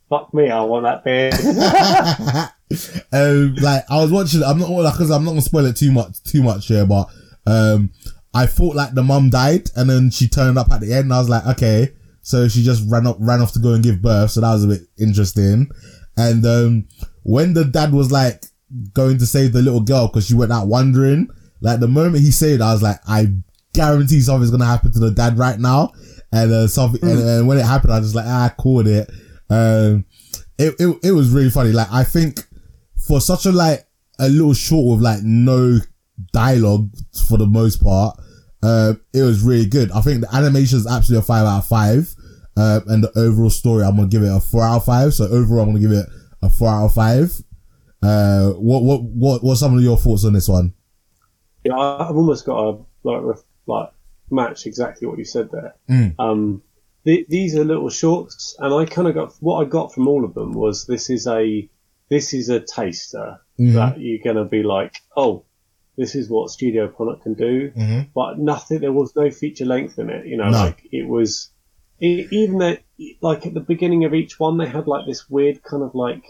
[0.09, 1.34] "Fuck me, I want that beard."
[3.12, 4.42] um, like I was watching.
[4.42, 7.09] I'm not like because I'm not gonna spoil it too much, too much here, but
[7.47, 7.90] um,
[8.32, 11.05] I thought like the mum died, and then she turned up at the end.
[11.05, 11.92] And I was like, okay,
[12.25, 14.31] so she just ran up, ran off to go and give birth.
[14.31, 15.70] So that was a bit interesting.
[16.16, 16.89] And um,
[17.22, 18.45] when the dad was like
[18.95, 21.29] going to save the little girl because she went out wandering,
[21.61, 23.29] like the moment he said, I was like, I
[23.75, 25.93] guarantee something's gonna happen to the dad right now.
[26.33, 28.89] And uh, something, and, and when it happened, I was just like, ah, I called
[28.89, 29.09] it.
[29.51, 30.05] Um,
[30.59, 31.72] it, it it was really funny.
[31.72, 32.41] Like I think
[33.07, 33.87] for such a like
[34.18, 35.79] a little short with like no
[36.33, 36.91] dialogue
[37.29, 38.18] for the most part,
[38.65, 39.91] uh, it was really good.
[39.93, 42.15] I think the animation is absolutely a five out of five.
[42.57, 45.12] Uh, and the overall story, I'm gonna give it a four out of five.
[45.12, 46.07] So overall, I'm gonna give it
[46.43, 47.33] a four out of five.
[48.03, 50.73] Uh, what what what what some of your thoughts on this one?
[51.65, 53.91] yeah, I've almost got a like ref, like
[54.31, 55.75] match exactly what you said there.
[55.89, 56.15] Mm.
[56.19, 56.62] Um,
[57.05, 60.25] the, these are little shorts, and I kind of got what I got from all
[60.25, 61.69] of them was this is a
[62.11, 63.75] this is a taster Mhm.
[63.75, 65.45] that you're gonna be like, oh,
[65.97, 68.09] this is what Studio Ponoc can do, Mhm.
[68.14, 68.80] but nothing.
[68.80, 70.26] There was no feature length in it.
[70.26, 70.59] You know, No.
[70.64, 71.51] like it was
[72.01, 72.80] e even that
[73.20, 76.24] like at the beginning of each one they had like this weird kind of like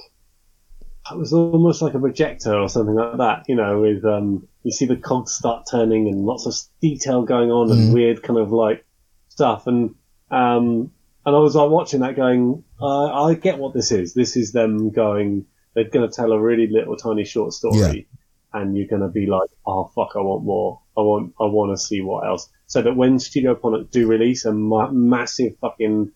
[1.11, 4.73] it was almost like a projector or something like that, you know, with um you
[4.73, 7.93] see the cogs start turning and lots of detail going on and Mhm.
[7.95, 8.85] weird kind of like
[9.29, 9.95] stuff and
[10.31, 10.91] um
[11.27, 14.13] and I was like watching that going, uh, I get what this is.
[14.13, 18.07] This is them going they're gonna tell a really little tiny short story
[18.55, 20.81] and you're gonna be like, Oh fuck, I want more.
[20.97, 22.49] I want I wanna see what else.
[22.67, 26.11] So that when Studio Ponoc do release a ma- massive fucking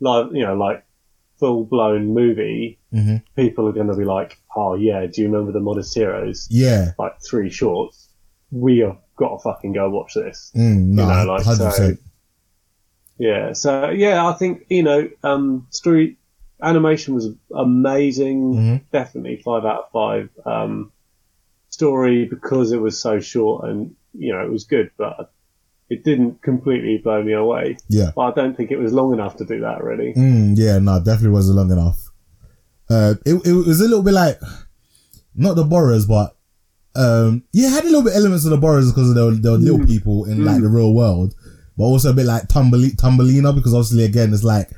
[0.00, 0.84] live you know, like
[1.40, 3.22] full blown movie, Mhm.
[3.36, 6.46] people are going to be like, "Oh yeah, do you remember the Modest Heroes?
[6.50, 8.08] Yeah, Like three shorts.
[8.50, 12.00] We have got to fucking go watch this." mm, no, You know, like, hundred percent.
[13.18, 16.18] Yeah, so yeah, I think you know, um, story
[16.62, 18.54] animation was amazing.
[18.54, 18.80] Mhm.
[18.92, 20.30] Definitely five out of five.
[20.44, 20.92] Um,
[21.78, 25.32] story because it was so short and you know it was good, but
[25.88, 27.76] it didn't completely blow me away.
[27.88, 28.10] Yeah.
[28.14, 30.12] But I don't think it was long enough to do that really.
[30.12, 32.10] Mm, yeah, no, definitely wasn't long enough.
[32.90, 34.40] Uh, it, it was a little bit like,
[35.34, 36.36] not the borrowers, but,
[36.96, 39.56] um, yeah, had a little bit elements of the borrowers because they were, they were
[39.56, 41.34] little people in like the real world,
[41.76, 44.68] but also a bit like Tumbeli- Thumbelina because obviously again, it's like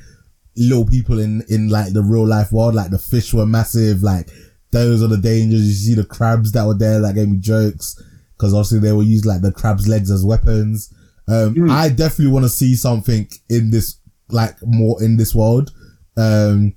[0.57, 4.29] little people in, in like the real life world, like the fish were massive, like
[4.71, 5.67] those are the dangers.
[5.67, 8.01] You see the crabs that were there that gave me jokes
[8.37, 10.93] because obviously they will use like the crab's legs as weapons.
[11.29, 13.99] Um, I definitely want to see something in this,
[14.31, 15.71] like more in this world.
[16.17, 16.75] Um,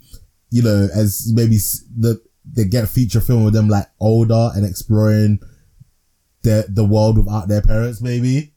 [0.50, 5.40] you know, as maybe the, they get feature film with them like older and exploring
[6.44, 8.54] the, the world without their parents, maybe.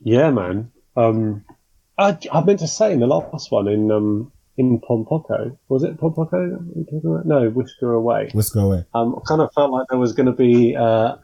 [0.00, 0.70] Yeah, man.
[0.96, 1.44] Um,
[1.98, 5.82] I, I meant to say in the last one in um in Pom Poko was
[5.84, 6.30] it Pom Poko?
[6.30, 7.26] that we talking about?
[7.26, 8.30] No, Whisker Away.
[8.32, 8.84] Whisker away.
[8.94, 11.16] Um, I kind of felt like there was going to be uh,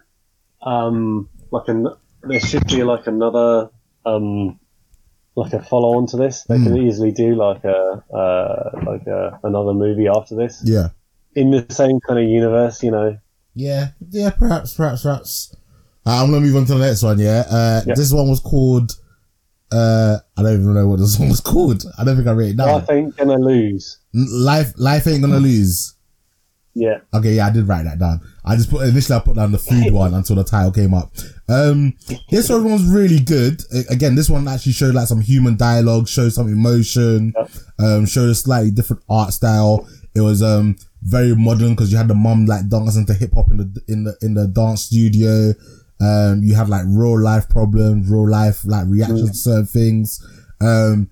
[0.62, 1.88] um like an
[2.22, 3.70] there should be like another
[4.06, 4.58] um
[5.34, 6.44] like a follow on to this.
[6.44, 10.88] They can easily do like a uh like a, another movie after this Yeah.
[11.34, 12.82] in the same kind of universe.
[12.82, 13.18] You know.
[13.54, 15.56] Yeah, yeah, perhaps, perhaps, perhaps.
[16.06, 17.18] Uh, I'm gonna move on to the next one.
[17.18, 17.94] Yeah, uh, Yeah.
[17.94, 18.96] this one was called.
[19.72, 21.84] Uh, I don't even know what this song was called.
[21.98, 22.68] I don't think I wrote it down.
[22.68, 23.98] I think gonna lose.
[24.12, 25.94] Life, life ain't gonna lose.
[26.74, 27.00] Yeah.
[27.12, 28.20] Okay, yeah, I did write that down.
[28.44, 31.12] I just put initially I put down the food one until the title came up.
[31.48, 31.94] Um,
[32.30, 33.62] this one was really good.
[33.90, 37.34] Again, this one actually showed like some human dialogue, showed some emotion,
[37.78, 39.86] um, showed a slightly different art style.
[40.14, 43.50] It was um very modern because you had the mum like dancing to hip hop
[43.50, 45.52] in the in the in the dance studio.
[46.02, 50.24] Um, you have like real life problems, real life like reactions to certain things.
[50.60, 51.10] Um,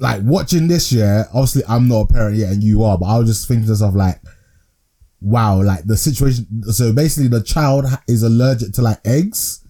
[0.00, 3.18] like watching this year, obviously I'm not a parent yet and you are, but I
[3.18, 4.20] was just thinking to myself like,
[5.20, 6.46] wow, like the situation.
[6.72, 9.64] So basically the child is allergic to like eggs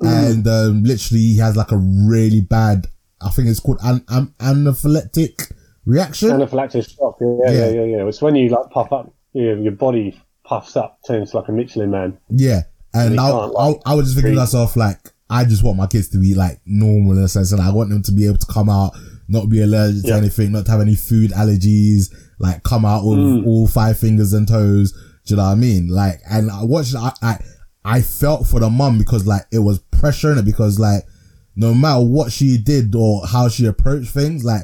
[0.00, 2.88] and um, literally he has like a really bad,
[3.20, 5.52] I think it's called an, an, anaphylactic
[5.86, 6.30] reaction.
[6.30, 7.18] Anaphylactic shock.
[7.20, 7.70] Yeah, yeah, Yeah.
[7.70, 8.08] yeah, yeah.
[8.08, 11.90] It's when you like puff up, your, your body puffs up, turns like a Michelin
[11.90, 12.18] man.
[12.30, 12.62] Yeah.
[12.94, 14.98] And I, can't, I, I was just thinking to myself, like,
[15.30, 17.88] I just want my kids to be like normal in a sense, and I want
[17.90, 18.92] them to be able to come out,
[19.28, 23.18] not be allergic to anything, not to have any food allergies, like come out with
[23.18, 23.46] Mm.
[23.46, 24.92] all five fingers and toes.
[25.24, 25.88] Do you know what I mean?
[25.88, 27.38] Like, and I watched, I, I,
[27.84, 31.04] I felt for the mum because like it was pressure in it because like
[31.56, 34.62] no matter what she did or how she approached things, like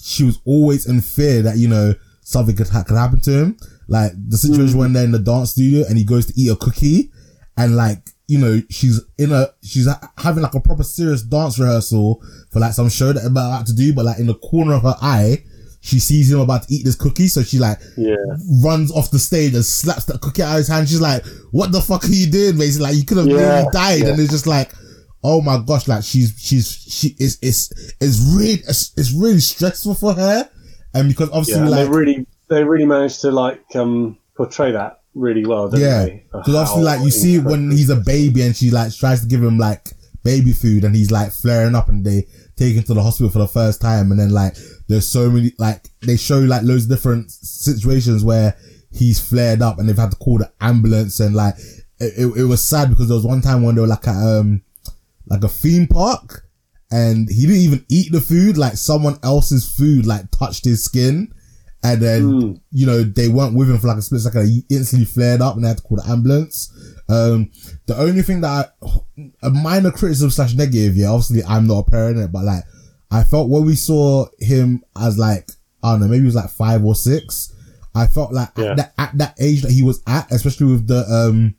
[0.00, 3.56] she was always in fear that, you know, something could, ha- could happen to him.
[3.88, 6.56] Like the situation when they're in the dance studio and he goes to eat a
[6.56, 7.10] cookie
[7.56, 9.88] and like, you know, she's in a, she's
[10.18, 13.74] having like a proper serious dance rehearsal for like some show that they're about to
[13.74, 15.44] do, but like in the corner of her eye,
[15.80, 17.28] she sees him about to eat this cookie.
[17.28, 18.16] So she like Yeah.
[18.62, 20.88] runs off the stage and slaps that cookie out of his hand.
[20.88, 22.56] She's like, what the fuck are you doing?
[22.56, 24.00] Basically, like you could have Yeah, nearly died.
[24.00, 24.08] yeah.
[24.08, 24.72] And it's just like,
[25.22, 29.94] oh my gosh, like she's, she's, she is, it's, it's really, it's, it's really stressful
[29.96, 30.48] for her.
[30.94, 34.72] And because Yeah, obviously and like, they really, they really managed to like um, portray
[34.72, 38.70] that really well, yeah, because obviously like you see when he's a baby and she
[38.70, 39.90] like tries to give him like
[40.24, 43.38] baby food and he's like flaring up and they take him to the hospital for
[43.38, 44.10] the first time.
[44.10, 44.56] And then like,
[44.88, 48.56] there's so many, like they show like loads of different situations where
[48.90, 51.54] he's flared up and they've had to call the ambulance and like,
[51.98, 54.16] it, it, it was sad because there was one time when they were like at,
[54.16, 54.62] um,
[55.26, 56.48] like a theme park
[56.90, 58.56] and he didn't even eat the food.
[58.56, 61.33] Like someone else's food like touched his skin.
[61.84, 62.60] And then, Mm.
[62.72, 64.48] you know, they weren't with him for like a split second.
[64.48, 66.70] He instantly flared up and they had to call the ambulance.
[67.10, 67.50] Um,
[67.86, 68.90] the only thing that I,
[69.42, 72.64] a minor criticism slash negative, yeah, obviously I'm not a parent, but like,
[73.10, 75.50] I felt when we saw him as like,
[75.82, 77.52] I don't know, maybe he was like five or six.
[77.94, 78.70] I felt like Yeah.
[78.70, 81.54] at, that, at that age that he was at, especially with the, um,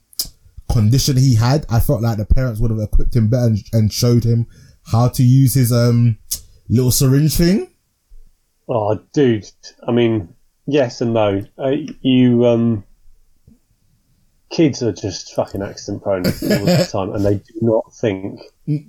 [0.68, 3.92] condition he had, I felt like the parents would have equipped him better and, and
[3.92, 4.46] showed him
[4.90, 6.18] how to use his, um,
[6.68, 7.68] little syringe thing.
[8.68, 9.46] Oh, dude.
[9.86, 10.34] I mean,
[10.66, 11.42] yes and no.
[11.58, 12.84] Uh, you, um,
[14.50, 18.40] kids are just fucking accident prone all the time, and they do not think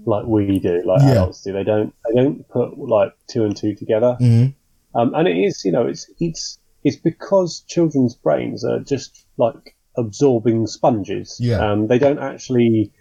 [0.06, 1.12] like we do, like Yeah.
[1.12, 1.54] adults do.
[1.54, 1.94] They don't.
[2.08, 4.18] They don't put like two and two together.
[4.20, 5.00] Mm-hmm.
[5.00, 9.76] Um, and it is, you know, it's it's it's because children's brains are just like
[9.96, 11.38] absorbing sponges.
[11.40, 11.58] Yeah.
[11.60, 12.92] Um, they don't actually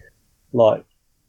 [0.52, 0.84] like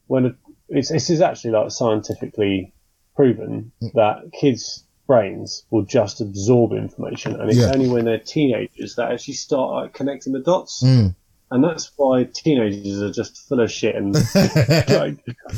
[0.06, 0.34] when a,
[0.68, 2.72] it's this is actually like scientifically
[3.16, 3.92] proven Mm.
[3.94, 7.72] that kids' brains will just absorb information, and it's Yeah.
[7.74, 10.82] only when they're teenagers that actually start like, connecting the dots.
[10.84, 11.16] Mm.
[11.50, 14.12] And that's why teenagers are just full of shit and
[14.88, 15.16] like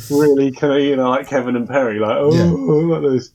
[0.09, 2.95] really kind of you know like Kevin and Perry like oh Yeah.
[2.97, 3.31] like this.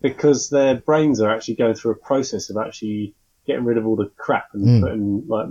[0.00, 3.14] because their brains are actually going through a process of actually
[3.46, 4.80] getting rid of all the crap and Mm.
[4.82, 5.48] putting like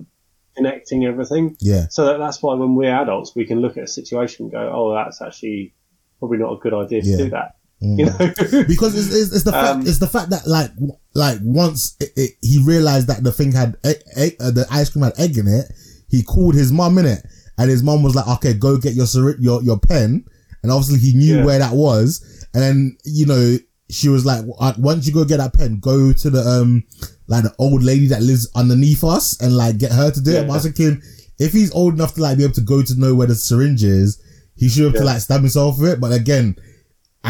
[0.56, 1.56] connecting everything.
[1.60, 1.86] Yeah.
[1.92, 4.72] So that, that's why when we're adults, we can look at a situation and go,
[4.74, 5.76] "Oh, that's actually
[6.18, 7.18] probably not a good idea to Yeah.
[7.18, 8.00] do that." Mm.
[8.00, 8.64] You know?
[8.68, 10.72] because it's, it's, it's the fact Um, it's the fact that like
[11.14, 14.90] like once it, it, he realized that the thing had egg, egg, uh, the ice
[14.90, 15.66] cream had egg in it,
[16.10, 17.24] he called his mum in it,
[17.58, 19.06] and his mum was like, "Okay, go get your
[19.40, 20.26] your your pen,"
[20.64, 21.46] and obviously he knew Yeah.
[21.46, 23.58] where that was, and then you know
[23.90, 26.84] she was like, "Uh, "Once you go get that pen, go to the um
[27.28, 30.48] like the old lady that lives underneath us and like get her to do it."
[30.48, 31.02] But I was thinking,
[31.38, 33.84] if he's old enough to like be able to go to know where the syringe
[33.84, 34.20] is,
[34.56, 36.00] he should have to like stab himself with it.
[36.00, 36.56] But again,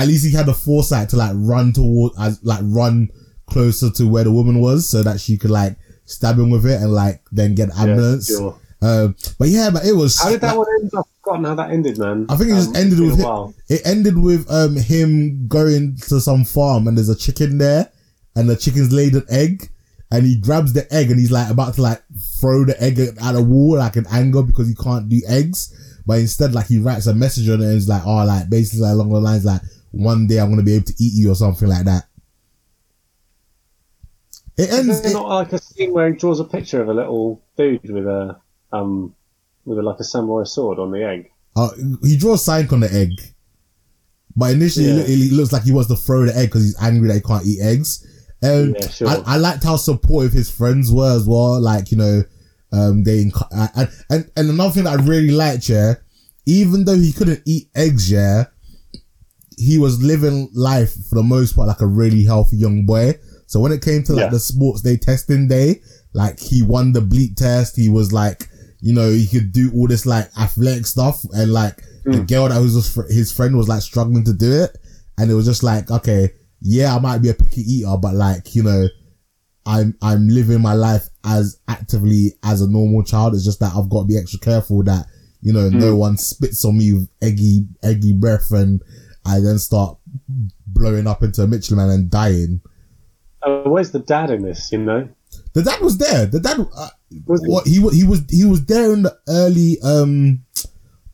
[0.02, 3.10] at least he had the foresight to like run toward as like run
[3.48, 6.82] closer to where the woman was so that she could like stab him with it
[6.82, 8.28] and like then get Yeah, ambulance.
[8.28, 8.58] sure.
[8.82, 10.20] Um, but yeah, but it was.
[10.22, 10.92] How did that like, one end?
[10.96, 12.26] I've forgotten how that ended, man.
[12.30, 16.22] I think it just Um, ended with him, it ended with um him going to
[16.22, 17.90] some farm and there's a chicken there
[18.36, 19.70] and the chicken's laid an egg
[20.12, 22.04] and he grabs the egg and he's like about to like
[22.40, 25.74] throw the egg at a wall like in anger because he can't do eggs.
[26.06, 28.88] But instead, like he writes a message on it and it's like, oh, like basically
[28.88, 31.68] along the lines like, one day I'm gonna be able to eat you or something
[31.68, 32.04] like that.
[34.58, 34.90] It ends.
[34.90, 37.44] Is there It, not like a scene where he draws a picture of a little
[37.58, 38.38] dude with a
[38.74, 39.14] um
[39.66, 41.30] with a, like a samurai sword on the egg?
[41.56, 41.70] uh,
[42.04, 43.12] he draws Sank on the egg,
[44.36, 45.04] but initially Yeah.
[45.08, 47.46] it, looks like he wants to throw the egg because he's angry that he can't
[47.46, 48.06] eat eggs.
[48.44, 49.08] Um, Yeah, sure.
[49.08, 51.60] I, I liked how supportive his friends were as well.
[51.60, 52.24] Like you know,
[52.72, 55.96] um, they enc- and and and another thing that I really liked, yeah,
[56.46, 58.46] even though he couldn't eat eggs, yeah,
[59.58, 63.16] he was living life for the most part like a really healthy young boy.
[63.48, 64.30] So when it came to like Yeah.
[64.30, 65.82] the sports day testing day,
[66.14, 67.76] like he won the bleep test.
[67.76, 68.50] He was like,
[68.80, 72.26] you know, he could do all this like athletic stuff, and like the hmm.
[72.26, 74.78] girl that was his fr- his friend was like struggling to do it,
[75.18, 76.30] and it was just like, okay,
[76.62, 78.88] yeah, I might be a picky eater, but like you know,
[79.66, 83.34] I'm I'm living my life as actively as a normal child.
[83.34, 85.08] It's just that I've got to be extra careful that
[85.42, 85.80] you know hmm.
[85.80, 88.82] no one spits on me with eggy eggy breath and
[89.28, 89.98] I then start
[90.66, 92.62] blowing up into a Michelin man and dying.
[93.42, 94.72] Uh, where's the dad in this?
[94.72, 95.10] You know,
[95.54, 96.26] The dad was there.
[96.26, 96.90] The dad, uh,
[97.26, 97.52] Was he?
[97.52, 100.44] what he wa- he was he was there in the early um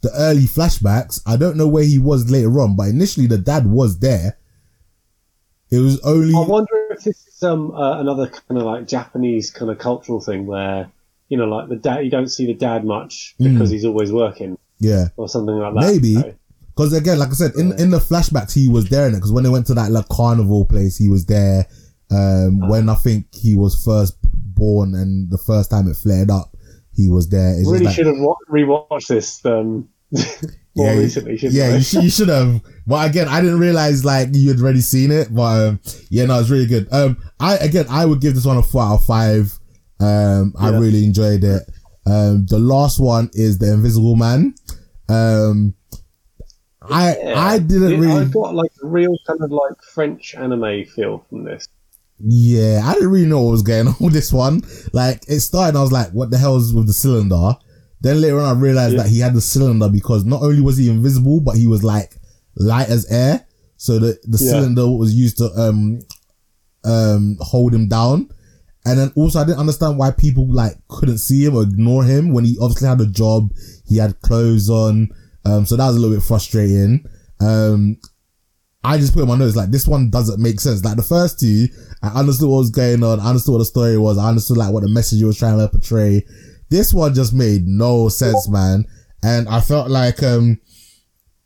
[0.01, 1.21] the early flashbacks.
[1.25, 4.37] I don't know where he was later on, but initially the dad was there.
[5.71, 9.49] It was only I wonder if this is um uh, another kind of like Japanese
[9.49, 10.91] kind of cultural thing where
[11.29, 14.57] you know like the dad you don't see the dad much because he's always working
[14.83, 15.07] yeah.
[15.15, 15.93] or something like that.
[15.93, 16.15] Maybe.
[16.15, 16.35] So,
[16.75, 19.17] Because again, like I said, in in the flashbacks, he was there in it.
[19.17, 21.67] Because when they went to that like carnival place, he was there.
[22.11, 26.55] Um, when I think he was first born and the first time it flared up,
[26.95, 27.57] he was there.
[27.59, 29.87] It's really like- should have wa- rewatched this um
[30.75, 31.37] more yeah, recently.
[31.41, 31.75] Yeah, I?
[31.77, 32.61] you should, you should have.
[32.87, 35.33] But again, I didn't realize like you had already seen it.
[35.33, 36.87] But um, yeah, no, it's really good.
[36.91, 39.57] Um, I again, I would give this one a four out of five.
[39.99, 40.79] Um, I Yeah.
[40.79, 41.63] really enjoyed it.
[42.05, 44.53] Um, the last one is the Invisible Man.
[45.07, 45.73] Um,
[46.89, 47.39] I Yeah.
[47.39, 48.21] I didn't really.
[48.21, 51.67] I got like a real kind of like French anime feel from this.
[52.19, 54.61] Yeah, I didn't really know what was going on with this one.
[54.93, 57.53] Like, it started, I was like, what the hell is with the cylinder?
[58.01, 59.03] Then later on, I realized Yeah.
[59.03, 62.17] that he had the cylinder because not only was he invisible, but he was like
[62.55, 63.45] light as air.
[63.77, 64.51] So the, the Yeah.
[64.51, 65.99] cylinder was used to, um,
[66.85, 68.29] um, hold him down.
[68.85, 72.33] And then also, I didn't understand why people like couldn't see him or ignore him
[72.33, 73.51] when he obviously had a job.
[73.87, 75.09] He had clothes on.
[75.45, 77.05] Um, so that was a little bit frustrating.
[77.41, 77.97] Um,
[78.83, 80.83] I just put in my notes like this one doesn't make sense.
[80.83, 81.67] Like the first two,
[82.01, 83.19] I understood what was going on.
[83.19, 84.17] I understood what the story was.
[84.17, 86.25] I understood like what the message you was trying to portray.
[86.69, 88.85] This one just made no sense, man.
[89.23, 90.59] And I felt like um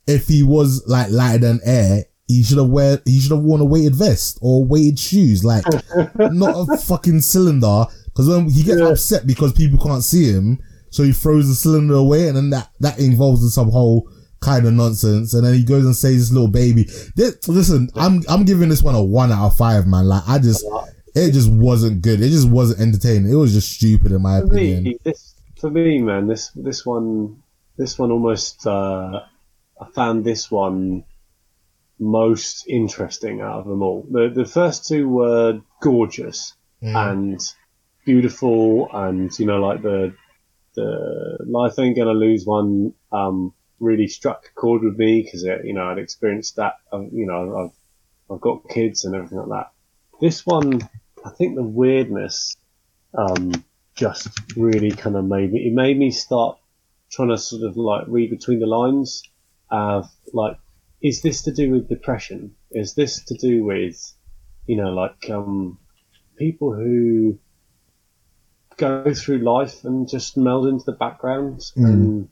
[0.08, 3.62] if he was like lighter than air, he should have wear he should have worn
[3.62, 5.66] a weighted vest or weighted shoes, like
[6.18, 7.86] not a fucking cylinder.
[8.06, 8.88] Because when he gets Yeah.
[8.90, 10.58] upset because people can't see him,
[10.90, 14.10] so he throws the cylinder away, and then that that involves in some whole
[14.40, 15.34] kind of nonsense.
[15.34, 16.84] And then he goes and saves this little baby.
[17.16, 20.08] This, listen, I'm I'm giving this one a one out of five, man.
[20.08, 20.66] Like I just
[21.16, 22.22] it just wasn't good.
[22.22, 23.32] It just wasn't entertaining.
[23.32, 24.84] It was just stupid in my For opinion.
[24.84, 27.42] me, this for me, man, this this one,
[27.78, 28.66] this one almost.
[28.68, 29.22] Uh,
[29.80, 31.04] I found this one
[32.00, 34.06] most interesting out of them all.
[34.12, 37.40] The the first two were gorgeous and
[38.06, 40.14] beautiful, and you know, like the
[40.78, 42.94] the life ain't gonna lose one.
[43.12, 46.76] Um, really struck a chord with me because you know I'd experienced that.
[46.92, 49.72] Um, you know, I've I've got kids and everything like that.
[50.22, 50.82] This one,
[51.26, 52.56] I think the weirdness
[53.14, 53.52] um,
[53.96, 55.68] just really kind of made me.
[55.68, 56.58] It made me start
[57.12, 59.24] trying to sort of like read between the lines
[59.70, 60.58] of like,
[61.02, 62.56] is this to do with depression?
[62.72, 64.14] Is this to do with
[64.68, 65.80] you know, like um,
[66.38, 67.40] people who
[68.78, 71.60] go through life and just meld into the background.
[71.76, 71.86] Mm.
[71.86, 72.30] And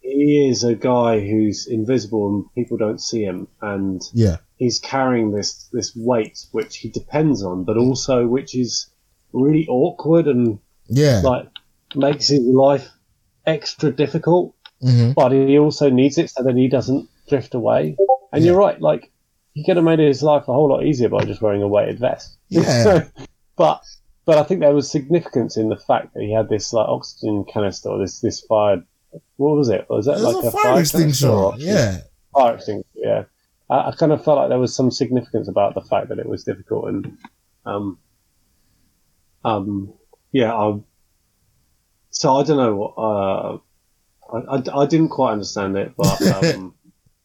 [0.00, 4.36] he is a guy who's invisible and people don't see him, and Yeah.
[4.56, 8.90] he's carrying this this weight which he depends on, but also which is
[9.32, 10.58] really awkward and
[10.88, 11.20] Yeah.
[11.24, 11.48] like
[11.94, 12.88] makes his life
[13.46, 14.54] extra difficult.
[14.80, 17.96] hmm But he also needs it so that he doesn't drift away.
[18.32, 18.50] And Yeah.
[18.52, 19.10] you're right, like
[19.54, 21.98] he could have made his life a whole lot easier by just wearing a weighted
[21.98, 22.36] vest.
[22.48, 23.08] Yeah.
[23.56, 23.82] but
[24.28, 27.46] but I think there was significance in the fact that he had this like oxygen
[27.50, 28.84] canister, or this this fire.
[29.36, 29.86] What was it?
[29.88, 31.52] Was that It was like a a fire extinguisher.
[31.56, 32.00] Yeah.
[32.34, 32.90] fire extinguisher.
[32.94, 33.24] Yeah,
[33.70, 36.28] I, I kind of felt like there was some significance about the fact that it
[36.28, 37.16] was difficult and
[37.64, 37.98] um
[39.46, 39.94] um
[40.32, 40.54] yeah.
[40.54, 40.78] I,
[42.10, 43.58] so I don't know what uh
[44.30, 46.74] I, I, I didn't quite understand it, but um,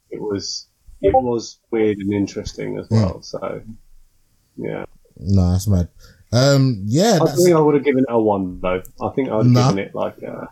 [0.10, 0.70] it was
[1.02, 3.22] it was weird and interesting as well.
[3.22, 3.62] So
[4.56, 4.86] yeah,
[5.18, 5.90] No, that's mad.
[6.34, 8.82] Um, yeah, I think I would have given it a one though.
[9.02, 9.70] I think I would have Nah.
[9.70, 10.50] given it like a,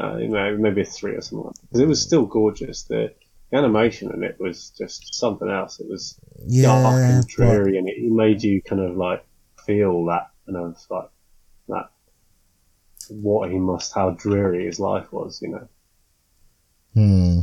[0.00, 2.84] uh, you know maybe a three or something because it was still gorgeous.
[2.84, 3.12] The,
[3.50, 5.80] the animation in it was just something else.
[5.80, 9.24] It was dark yeah, and but, dreary, and it made you kind of like
[9.66, 11.08] feel that kind of like
[11.68, 11.88] that
[13.10, 15.42] what he must how dreary his life was.
[15.42, 15.68] You know.
[16.94, 17.40] hmm.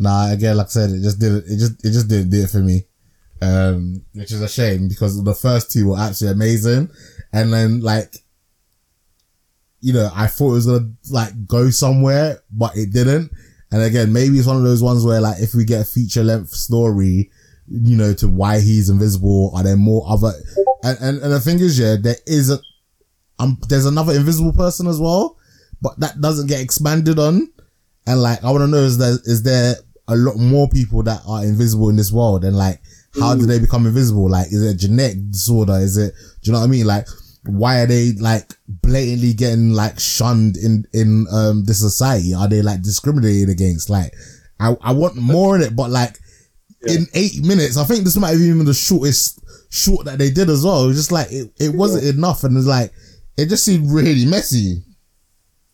[0.00, 2.50] Nah, again, like I said, it just didn't, it just, it just didn't do it
[2.50, 2.84] for me.
[3.40, 6.90] Um, which is a shame because the first two were actually amazing.
[7.32, 8.16] And then like,
[9.80, 13.30] you know, I thought it was gonna like go somewhere, but it didn't.
[13.70, 16.24] And again, maybe it's one of those ones where like, if we get a feature
[16.24, 17.30] length story,
[17.68, 20.32] you know, to why he's invisible, are there more other,
[20.82, 22.58] and, and, and the thing is, yeah, there is a,
[23.38, 25.38] um, there's another invisible person as well,
[25.80, 27.52] but that doesn't get expanded on.
[28.06, 29.76] And like, I want to know is there, is there
[30.08, 32.42] a lot more people that are invisible in this world?
[32.44, 32.80] And like,
[33.20, 34.30] how do they become invisible?
[34.30, 35.74] Like, is it a genetic disorder?
[35.74, 36.86] Is it, do you know what I mean?
[36.86, 37.06] Like,
[37.46, 42.34] why are they like blatantly getting like shunned in, in, um, this society?
[42.34, 43.90] Are they like discriminated against?
[43.90, 44.12] Like,
[44.60, 46.18] I, I want more in it, but like,
[46.86, 50.48] in eight minutes, I think this might have been the shortest short that they did
[50.48, 50.84] as well.
[50.84, 52.44] It was just like, it, it wasn't enough.
[52.44, 52.92] And it's like,
[53.36, 54.84] it just seemed really messy.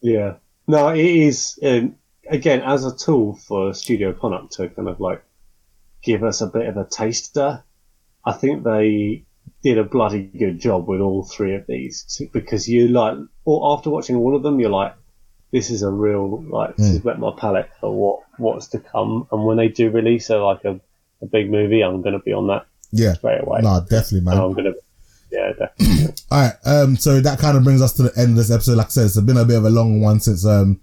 [0.00, 0.36] Yeah.
[0.66, 1.96] No, it is um,
[2.30, 5.22] again as a tool for Studio Ponoc to kind of like
[6.04, 7.64] give us a bit of a taster.
[8.24, 9.24] I think they
[9.62, 13.90] did a bloody good job with all three of these because you like, or after
[13.90, 14.94] watching all of them, you're like,
[15.52, 19.26] this is a real like this has wet my palate for what what's to come.
[19.30, 20.80] And when they do release a like a,
[21.22, 23.12] a big movie, I'm going to be on that Yeah.
[23.14, 23.60] straight away.
[23.62, 24.34] No, definitely, man.
[24.34, 24.74] And I'm going to,
[25.30, 26.14] yeah, definitely.
[26.32, 26.54] All right.
[26.66, 26.96] Um.
[26.96, 28.76] So that kind of brings us to the end of this episode.
[28.78, 30.80] Like I said, it's been a bit of a long one since um,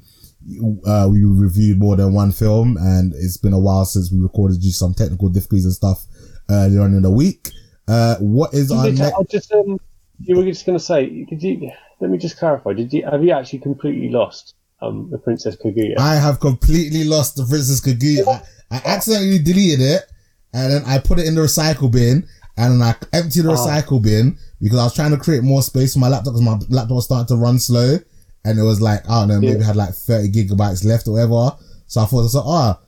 [0.86, 4.62] uh, we reviewed more than one film, and it's been a while since we recorded
[4.62, 6.06] due some technical difficulties and stuff
[6.50, 7.50] earlier on in the week.
[7.88, 9.02] Uh, what is our next?
[9.02, 9.80] I just um,
[10.20, 11.72] you were just going to say, did you?
[12.00, 12.74] Let me just clarify.
[12.74, 16.00] Did you have you actually completely lost um the Princess Kaguya?
[16.00, 18.28] I have completely lost the Princess Kaguya.
[18.28, 18.42] I,
[18.78, 20.02] I accidentally deleted it,
[20.54, 22.28] and then I put it in the recycle bin,
[22.58, 23.56] and then I emptied the Oh.
[23.56, 26.58] recycle bin because I was trying to create more space for my laptop because my
[26.70, 27.98] laptop was starting to run slow,
[28.46, 29.66] and it was like I don't know, maybe Yeah.
[29.66, 31.56] had like thirty gigabytes left or whatever.
[31.88, 32.80] So I thought, so ah.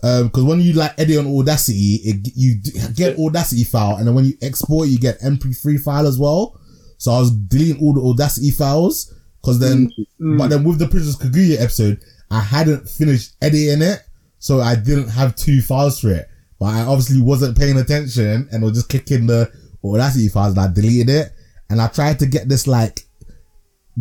[0.00, 2.56] Um, cause when you like edit on Audacity, it, you
[2.94, 6.60] get Audacity file, and then when you export, you get MP3 file as well.
[6.98, 9.12] So I was deleting all the Audacity files,
[9.44, 9.90] cause then,
[10.20, 14.02] but then with the Princess Kaguya episode, I hadn't finished editing it,
[14.38, 16.28] so I didn't have two files for it.
[16.60, 19.50] But I obviously wasn't paying attention, and was just kicking the
[19.84, 21.32] Audacity files, and I deleted it.
[21.70, 23.00] And I tried to get this like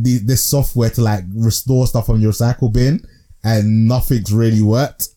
[0.02, 3.06] the, this software to like restore stuff from your recycle bin,
[3.44, 5.10] and nothing's really worked.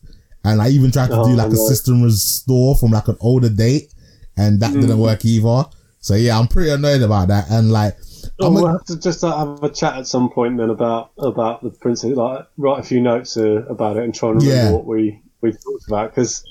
[0.43, 3.49] And I even tried to Oh, do like a system restore from like an older
[3.49, 3.93] date,
[4.37, 4.81] and that Mm.
[4.81, 5.65] didn't work either.
[5.99, 7.49] So yeah, I'm pretty annoyed about that.
[7.51, 7.95] And like,
[8.39, 10.69] Oh, I'm a- we'll have to just uh, have a chat at some point then
[10.71, 12.15] about about the princess.
[12.15, 14.71] Like write a few notes uh, about it and try and remember Yeah.
[14.71, 16.43] what we we talked about because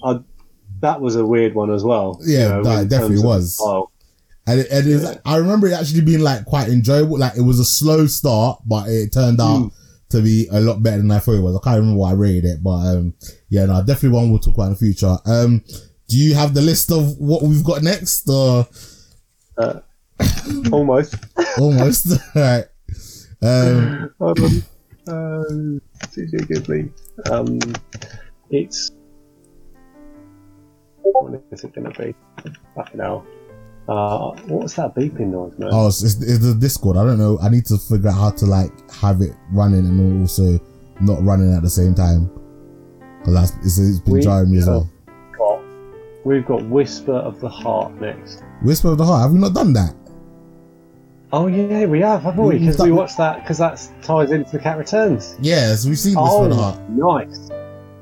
[0.80, 2.20] that was a weird one as well.
[2.24, 3.58] Yeah, no, it in definitely of was.
[4.50, 7.18] And it, and it was, I remember it actually being like quite enjoyable.
[7.18, 9.72] Like it was a slow start, but it turned out Mm.
[10.10, 11.56] to be a lot better than I thought it was.
[11.56, 13.14] I can't remember what I rated it, but um,
[13.48, 15.16] yeah, no, definitely one we'll talk about in the future.
[15.26, 15.62] Um,
[16.08, 18.66] do you have the list of what we've got next, or
[20.72, 21.14] Almost.
[21.58, 22.06] almost?
[22.34, 22.64] right.
[23.42, 24.12] Um.
[25.08, 26.90] Um, CJ Ghibli.
[27.30, 27.58] Um,
[28.50, 28.90] it's.
[31.02, 32.14] What is it going to be?
[32.76, 33.24] Fucking hell.
[33.90, 35.70] Uh, what's that beeping noise, man?
[35.72, 36.96] oh, it's, it's, it's the Discord.
[36.96, 37.38] I don't know.
[37.42, 40.60] I need to figure out how to like have it running and also
[41.00, 42.30] not running at the same time.
[43.24, 44.88] Cause that's it's, it's been We jarring me as well.
[45.36, 45.60] got
[46.24, 48.42] We've got Whisper of the Heart next.
[48.62, 49.22] Whisper of the Heart.
[49.22, 49.94] Have we not done that?
[51.32, 52.58] Oh yeah, we have, haven't we?
[52.58, 55.36] Because done- we watched that because that ties into the Cat Returns.
[55.40, 56.90] Yes, we've seen Whisper Oh, of the Heart.
[56.90, 57.50] nice.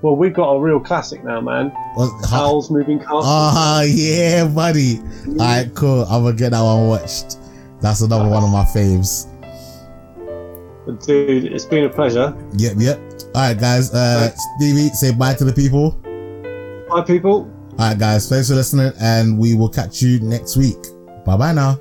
[0.01, 1.73] Well, we've got a real classic now, man.
[1.97, 3.23] Well, Howl's Moving Castle.
[3.25, 5.01] Ah, yeah, buddy.
[5.29, 6.05] Alright, cool.
[6.05, 7.39] I'm gonna get that one watched.
[7.81, 9.27] That's another one of my faves.
[11.05, 12.35] Dude, it's been a pleasure.
[12.55, 12.99] Yep, yep.
[13.35, 13.93] Alright, guys.
[13.93, 15.91] Uh, Stevie, say bye to the people.
[16.89, 17.53] Bye, people.
[17.73, 18.29] Alright, guys.
[18.29, 20.79] Thanks for listening, and we will catch you next week.
[21.25, 21.81] Bye bye now.